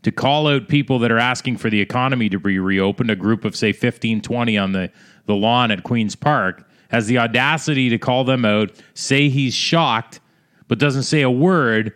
to 0.03 0.11
call 0.11 0.49
out 0.49 0.69
people 0.69 0.99
that 0.99 1.13
are 1.13 1.19
asking 1.19 1.57
for 1.57 1.71
the 1.71 1.81
economy 1.81 2.29
to 2.29 2.39
be 2.39 2.59
reopened, 2.59 3.11
a 3.11 3.17
group 3.17 3.45
of, 3.45 3.55
say, 3.55 3.73
15, 3.73 4.21
20 4.21 4.59
on 4.59 4.73
the, 4.73 4.91
the 5.27 5.35
lawn 5.35 5.71
at 5.71 5.85
Queen's 5.85 6.17
Park, 6.17 6.69
has 6.89 7.07
the 7.07 7.19
audacity 7.19 7.89
to 7.89 7.99
call 7.99 8.25
them 8.25 8.45
out, 8.45 8.71
say 8.95 9.29
he's 9.29 9.55
shocked, 9.55 10.21
but 10.69 10.79
doesn't 10.79 11.05
say 11.05 11.23
a 11.23 11.31
word 11.31 11.95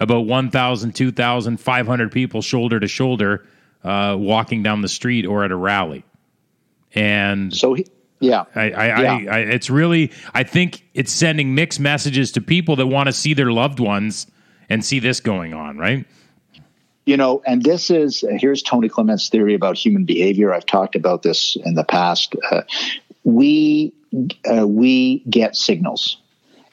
about 0.00 0.26
1,000, 0.26 0.92
2,000, 0.94 1.56
500 1.58 2.12
people 2.12 2.42
shoulder 2.42 2.80
to 2.80 2.88
shoulder 2.88 3.46
uh, 3.84 4.16
walking 4.18 4.62
down 4.62 4.80
the 4.80 4.88
street 4.88 5.24
or 5.24 5.44
at 5.44 5.52
a 5.52 5.56
rally. 5.56 6.04
And 6.94 7.54
so 7.54 7.74
he, 7.74 7.86
yeah, 8.24 8.44
I, 8.54 8.70
I, 8.70 8.86
Yeah. 9.02 9.12
I, 9.12 9.36
I, 9.36 9.38
it's 9.40 9.70
really, 9.70 10.12
I 10.32 10.42
think 10.42 10.84
it's 10.94 11.12
sending 11.12 11.54
mixed 11.54 11.80
messages 11.80 12.32
to 12.32 12.40
people 12.40 12.76
that 12.76 12.86
want 12.86 13.06
to 13.08 13.12
see 13.12 13.34
their 13.34 13.52
loved 13.52 13.80
ones 13.80 14.26
and 14.68 14.84
see 14.84 14.98
this 14.98 15.20
going 15.20 15.54
on, 15.54 15.78
right? 15.78 16.06
you 17.06 17.16
know, 17.16 17.42
and 17.46 17.62
this 17.62 17.90
is 17.90 18.24
here's 18.38 18.62
Tony 18.62 18.88
Clement's 18.88 19.28
theory 19.28 19.54
about 19.54 19.76
human 19.76 20.04
behavior. 20.04 20.54
I've 20.54 20.66
talked 20.66 20.96
about 20.96 21.22
this 21.22 21.56
in 21.64 21.74
the 21.74 21.84
past. 21.84 22.34
Uh, 22.50 22.62
we 23.24 23.92
uh, 24.50 24.66
we 24.66 25.18
get 25.28 25.56
signals, 25.56 26.18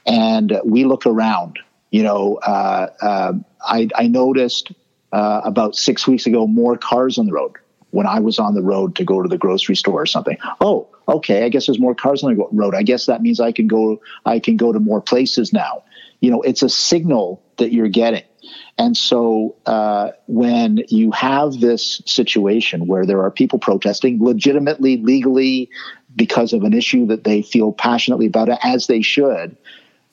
and 0.06 0.60
we 0.64 0.86
look 0.86 1.06
around. 1.06 1.60
You 1.90 2.04
know, 2.04 2.36
uh, 2.38 2.88
uh, 3.02 3.34
I, 3.62 3.90
I 3.96 4.08
noticed 4.08 4.72
uh, 5.12 5.42
about 5.44 5.76
six 5.76 6.08
weeks 6.08 6.26
ago 6.26 6.48
more 6.48 6.78
cars 6.78 7.18
on 7.18 7.26
the 7.26 7.34
road 7.34 7.58
when 7.90 8.08
I 8.08 8.22
was 8.22 8.40
on 8.40 8.54
the 8.54 8.62
road 8.62 8.96
to 8.96 9.04
go 9.04 9.22
to 9.22 9.28
the 9.28 9.38
grocery 9.38 9.76
store 9.76 10.02
or 10.02 10.06
something. 10.06 10.38
Oh, 10.62 10.88
okay. 11.12 11.45
I 11.45 11.50
guess 11.50 11.67
there's 11.67 11.80
more 11.80 11.95
cars 11.95 12.24
on 12.24 12.36
the 12.36 12.47
road. 12.52 12.76
I 12.76 12.84
guess 12.84 13.06
that 13.06 13.21
means 13.21 13.39
I 13.39 13.52
can 13.52 13.67
go. 13.67 14.02
I 14.26 14.39
can 14.39 14.58
go 14.58 14.71
to 14.71 14.80
more 14.80 15.02
places 15.02 15.54
now. 15.54 15.84
You 16.19 16.32
know, 16.32 16.41
it's 16.41 16.63
a 16.63 16.69
signal 16.69 17.43
that 17.58 17.71
you're 17.71 17.89
getting. 17.89 18.24
And 18.78 18.97
so 18.97 19.56
uh, 19.65 20.12
when 20.28 20.84
you 20.89 21.12
have 21.12 21.60
this 21.60 22.02
situation 22.06 22.88
where 22.88 23.06
there 23.06 23.21
are 23.21 23.32
people 23.32 23.60
protesting 23.60 24.24
legitimately, 24.24 24.97
legally, 24.97 25.69
because 26.15 26.54
of 26.54 26.63
an 26.63 26.74
issue 26.74 27.06
that 27.08 27.24
they 27.24 27.41
feel 27.41 27.71
passionately 27.71 28.26
about, 28.26 28.50
as 28.63 28.88
they 28.88 29.02
should, 29.02 29.58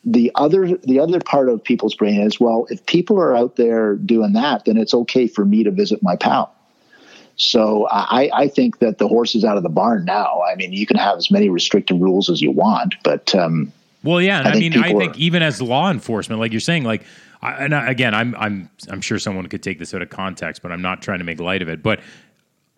the 0.05 0.31
other 0.35 0.77
the 0.79 1.01
other 1.01 1.21
part 1.21 1.49
of 1.49 1.63
people's 1.63 1.95
brain 1.95 2.21
is, 2.21 2.39
well, 2.39 2.67
if 2.71 2.87
people 2.87 3.19
are 3.19 3.37
out 3.37 3.57
there 3.57 3.97
doing 3.97 4.35
that, 4.35 4.65
then 4.65 4.77
it's 4.77 4.95
okay 4.95 5.27
for 5.27 5.45
me 5.45 5.65
to 5.65 5.71
visit 5.71 6.03
my 6.03 6.17
pal. 6.17 6.55
So 7.39 7.87
I, 7.89 8.31
I 8.35 8.49
think 8.49 8.81
that 8.81 8.99
the 8.99 9.07
horse 9.09 9.35
is 9.35 9.45
out 9.45 9.57
of 9.57 9.63
the 9.63 9.69
barn 9.69 10.05
now. 10.05 10.43
I 10.43 10.57
mean, 10.57 10.73
you 10.73 10.87
can 10.87 10.97
have 10.97 11.17
as 11.17 11.31
many 11.31 11.49
restrictive 11.49 12.01
rules 12.01 12.29
as 12.29 12.43
you 12.43 12.51
want, 12.51 12.97
but 13.05 13.33
um, 13.35 13.73
Well, 14.03 14.21
yeah, 14.21 14.43
I 14.45 14.51
I, 14.51 14.59
mean, 14.59 14.77
I 14.77 14.93
think 14.93 15.15
are- 15.15 15.19
even 15.19 15.43
as 15.43 15.63
law 15.63 15.91
enforcement, 15.91 16.41
like 16.41 16.53
you're 16.53 16.61
saying, 16.61 16.85
like, 16.85 17.05
I, 17.41 17.53
and 17.65 17.75
I, 17.75 17.91
again, 17.91 18.13
I'm, 18.15 18.35
I'm, 18.37 18.69
I'm 18.91 19.01
sure 19.01 19.21
someone 19.21 19.47
could 19.47 19.63
take 19.63 19.79
this 19.79 19.95
out 19.95 20.03
of 20.03 20.11
context, 20.11 20.63
but 20.63 20.73
I'm 20.73 20.83
not 20.83 21.01
trying 21.01 21.21
to 21.21 21.25
make 21.25 21.39
light 21.41 21.63
of 21.63 21.69
it. 21.69 21.81
But 21.81 22.01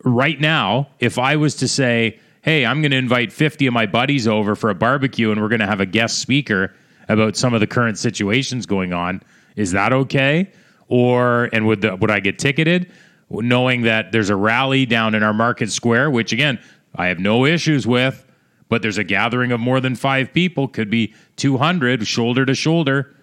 right 0.04 0.38
now, 0.38 0.88
if 0.98 1.18
I 1.18 1.36
was 1.36 1.54
to 1.56 1.68
say, 1.68 2.18
"Hey, 2.42 2.66
I'm 2.66 2.82
going 2.82 2.90
to 2.90 2.98
invite 2.98 3.32
50 3.32 3.66
of 3.66 3.72
my 3.72 3.86
buddies 3.86 4.28
over 4.28 4.54
for 4.54 4.68
a 4.68 4.74
barbecue, 4.74 5.30
and 5.30 5.40
we're 5.40 5.48
going 5.48 5.60
to 5.60 5.66
have 5.66 5.80
a 5.80 5.86
guest 5.86 6.18
speaker 6.18 6.74
about 7.08 7.36
some 7.36 7.54
of 7.54 7.60
the 7.60 7.66
current 7.66 7.96
situations 7.98 8.66
going 8.66 8.92
on," 8.92 9.22
is 9.56 9.72
that 9.72 9.94
okay? 9.94 10.50
Or 10.88 11.48
and 11.54 11.66
would 11.66 11.80
the, 11.80 11.96
would 11.96 12.10
I 12.10 12.20
get 12.20 12.38
ticketed, 12.38 12.90
knowing 13.30 13.82
that 13.82 14.12
there's 14.12 14.30
a 14.30 14.36
rally 14.36 14.86
down 14.86 15.14
in 15.14 15.22
our 15.22 15.32
market 15.32 15.70
square, 15.70 16.10
which 16.10 16.32
again 16.32 16.58
I 16.94 17.06
have 17.06 17.18
no 17.18 17.46
issues 17.46 17.86
with, 17.86 18.26
but 18.68 18.82
there's 18.82 18.98
a 18.98 19.04
gathering 19.04 19.52
of 19.52 19.60
more 19.60 19.80
than 19.80 19.94
five 19.94 20.32
people, 20.32 20.68
could 20.68 20.90
be 20.90 21.14
200 21.36 22.06
shoulder 22.06 22.44
to 22.44 22.54
shoulder, 22.54 23.14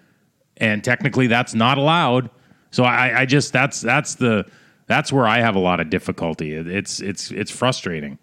and 0.57 0.83
technically 0.83 1.27
that's 1.27 1.53
not 1.53 1.77
allowed. 1.77 2.29
So 2.71 2.83
I, 2.83 3.21
I 3.21 3.25
just 3.25 3.53
that's 3.53 3.81
that's 3.81 4.15
the 4.15 4.45
that's 4.87 5.11
where 5.11 5.27
I 5.27 5.39
have 5.39 5.55
a 5.55 5.59
lot 5.59 5.79
of 5.79 5.89
difficulty. 5.89 6.53
It's 6.53 6.99
it's 6.99 7.31
it's 7.31 7.51
frustrating. 7.51 8.17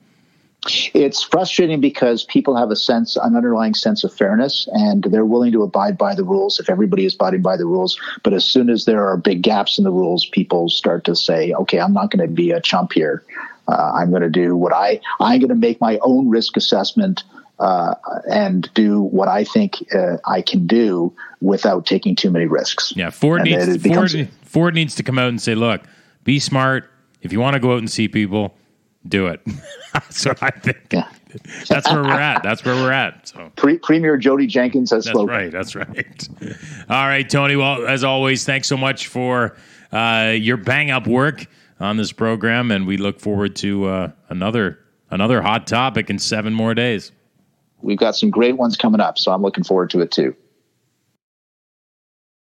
It's 0.67 1.23
frustrating 1.23 1.81
because 1.81 2.25
people 2.25 2.57
have 2.57 2.71
a 2.71 2.77
sense, 2.77 3.17
an 3.17 3.37
underlying 3.37 3.75
sense 3.75 4.05
of 4.05 4.13
fairness, 4.13 4.69
and 4.73 5.05
they're 5.05 5.25
willing 5.25 5.53
to 5.53 5.63
abide 5.63 5.99
by 5.99 6.15
the 6.15 6.25
rules 6.25 6.59
if 6.61 6.71
everybody 6.71 7.05
is 7.05 7.15
abiding 7.15 7.43
by 7.43 7.57
the 7.57 7.67
rules. 7.67 7.99
But 8.23 8.33
as 8.33 8.45
soon 8.45 8.71
as 8.71 8.85
there 8.85 9.07
are 9.07 9.17
big 9.17 9.43
gaps 9.43 9.79
in 9.79 9.85
the 9.85 9.91
rules, 9.91 10.27
people 10.27 10.69
start 10.69 11.05
to 11.05 11.17
say, 11.17 11.53
"Okay, 11.53 11.81
I'm 11.81 11.93
not 11.93 12.11
going 12.11 12.27
to 12.27 12.33
be 12.33 12.51
a 12.51 12.61
chump 12.61 12.93
here. 12.93 13.25
Uh, 13.69 13.93
I'm 13.95 14.11
going 14.11 14.23
to 14.23 14.31
do 14.31 14.57
what 14.57 14.73
I 14.73 15.01
I'm 15.21 15.39
going 15.41 15.49
to 15.49 15.55
make 15.55 15.81
my 15.81 15.99
own 16.03 16.29
risk 16.29 16.57
assessment." 16.57 17.25
Uh, 17.61 17.95
and 18.29 18.69
do 18.75 19.01
what 19.01 19.29
I 19.29 19.45
think 19.45 19.77
uh, 19.95 20.17
I 20.27 20.43
can 20.43 20.67
do 20.67 21.15
without 21.41 21.87
taking 21.87 22.17
too 22.17 22.29
many 22.29 22.47
risks. 22.47 22.93
Yeah, 22.97 23.11
Ford 23.11 23.43
and 23.43 23.49
needs 23.49 23.87
Ford, 23.87 24.29
Ford 24.43 24.75
needs 24.75 24.97
to 24.97 25.05
come 25.05 25.21
out 25.21 25.29
and 25.29 25.41
say, 25.41 25.55
"Look, 25.55 25.83
be 26.25 26.41
smart. 26.41 26.91
If 27.23 27.33
you 27.33 27.39
want 27.39 27.55
to 27.55 27.61
go 27.61 27.75
out 27.75 27.79
and 27.79 27.89
see 27.89 28.09
people, 28.09 28.57
do 29.09 29.27
it." 29.29 29.41
That's 29.93 30.25
what 30.27 30.43
I 30.43 30.51
think. 30.51 30.79
Yeah. 30.93 31.09
That's 31.69 31.91
where 31.91 32.03
we're 32.03 32.11
at. 32.11 32.43
That's 32.43 32.65
where 32.65 32.75
we're 32.75 32.93
at. 32.93 33.29
So 33.29 33.51
Pre- 33.57 33.79
Premier 33.79 34.17
Jodie 34.19 34.49
Jenkins 34.49 34.91
has 34.91 35.05
That's 35.05 35.17
spoken. 35.17 35.35
right. 35.35 35.51
That's 35.51 35.75
right. 35.75 36.29
All 36.89 37.07
right, 37.07 37.29
Tony. 37.29 37.57
Well, 37.57 37.87
as 37.87 38.05
always, 38.05 38.45
thanks 38.45 38.69
so 38.69 38.77
much 38.77 39.09
for 39.09 39.57
uh, 39.93 40.33
your 40.37 40.57
bang 40.57 40.91
up 40.91 41.07
work 41.07 41.47
on 41.81 41.97
this 41.97 42.13
program, 42.13 42.71
and 42.71 42.87
we 42.87 42.97
look 42.97 43.19
forward 43.21 43.57
to 43.57 43.87
uh, 43.87 44.13
another 44.29 44.79
another 45.11 45.43
hot 45.43 45.67
topic 45.67 46.09
in 46.11 46.19
seven 46.19 46.53
more 46.55 46.75
days. 46.75 47.13
We've 47.83 47.99
got 47.99 48.17
some 48.17 48.31
great 48.31 48.57
ones 48.57 48.77
coming 48.77 49.01
up, 49.01 49.19
so 49.19 49.33
I'm 49.33 49.43
looking 49.43 49.65
forward 49.65 49.91
to 49.91 50.01
it 50.01 50.11
too. 50.11 50.35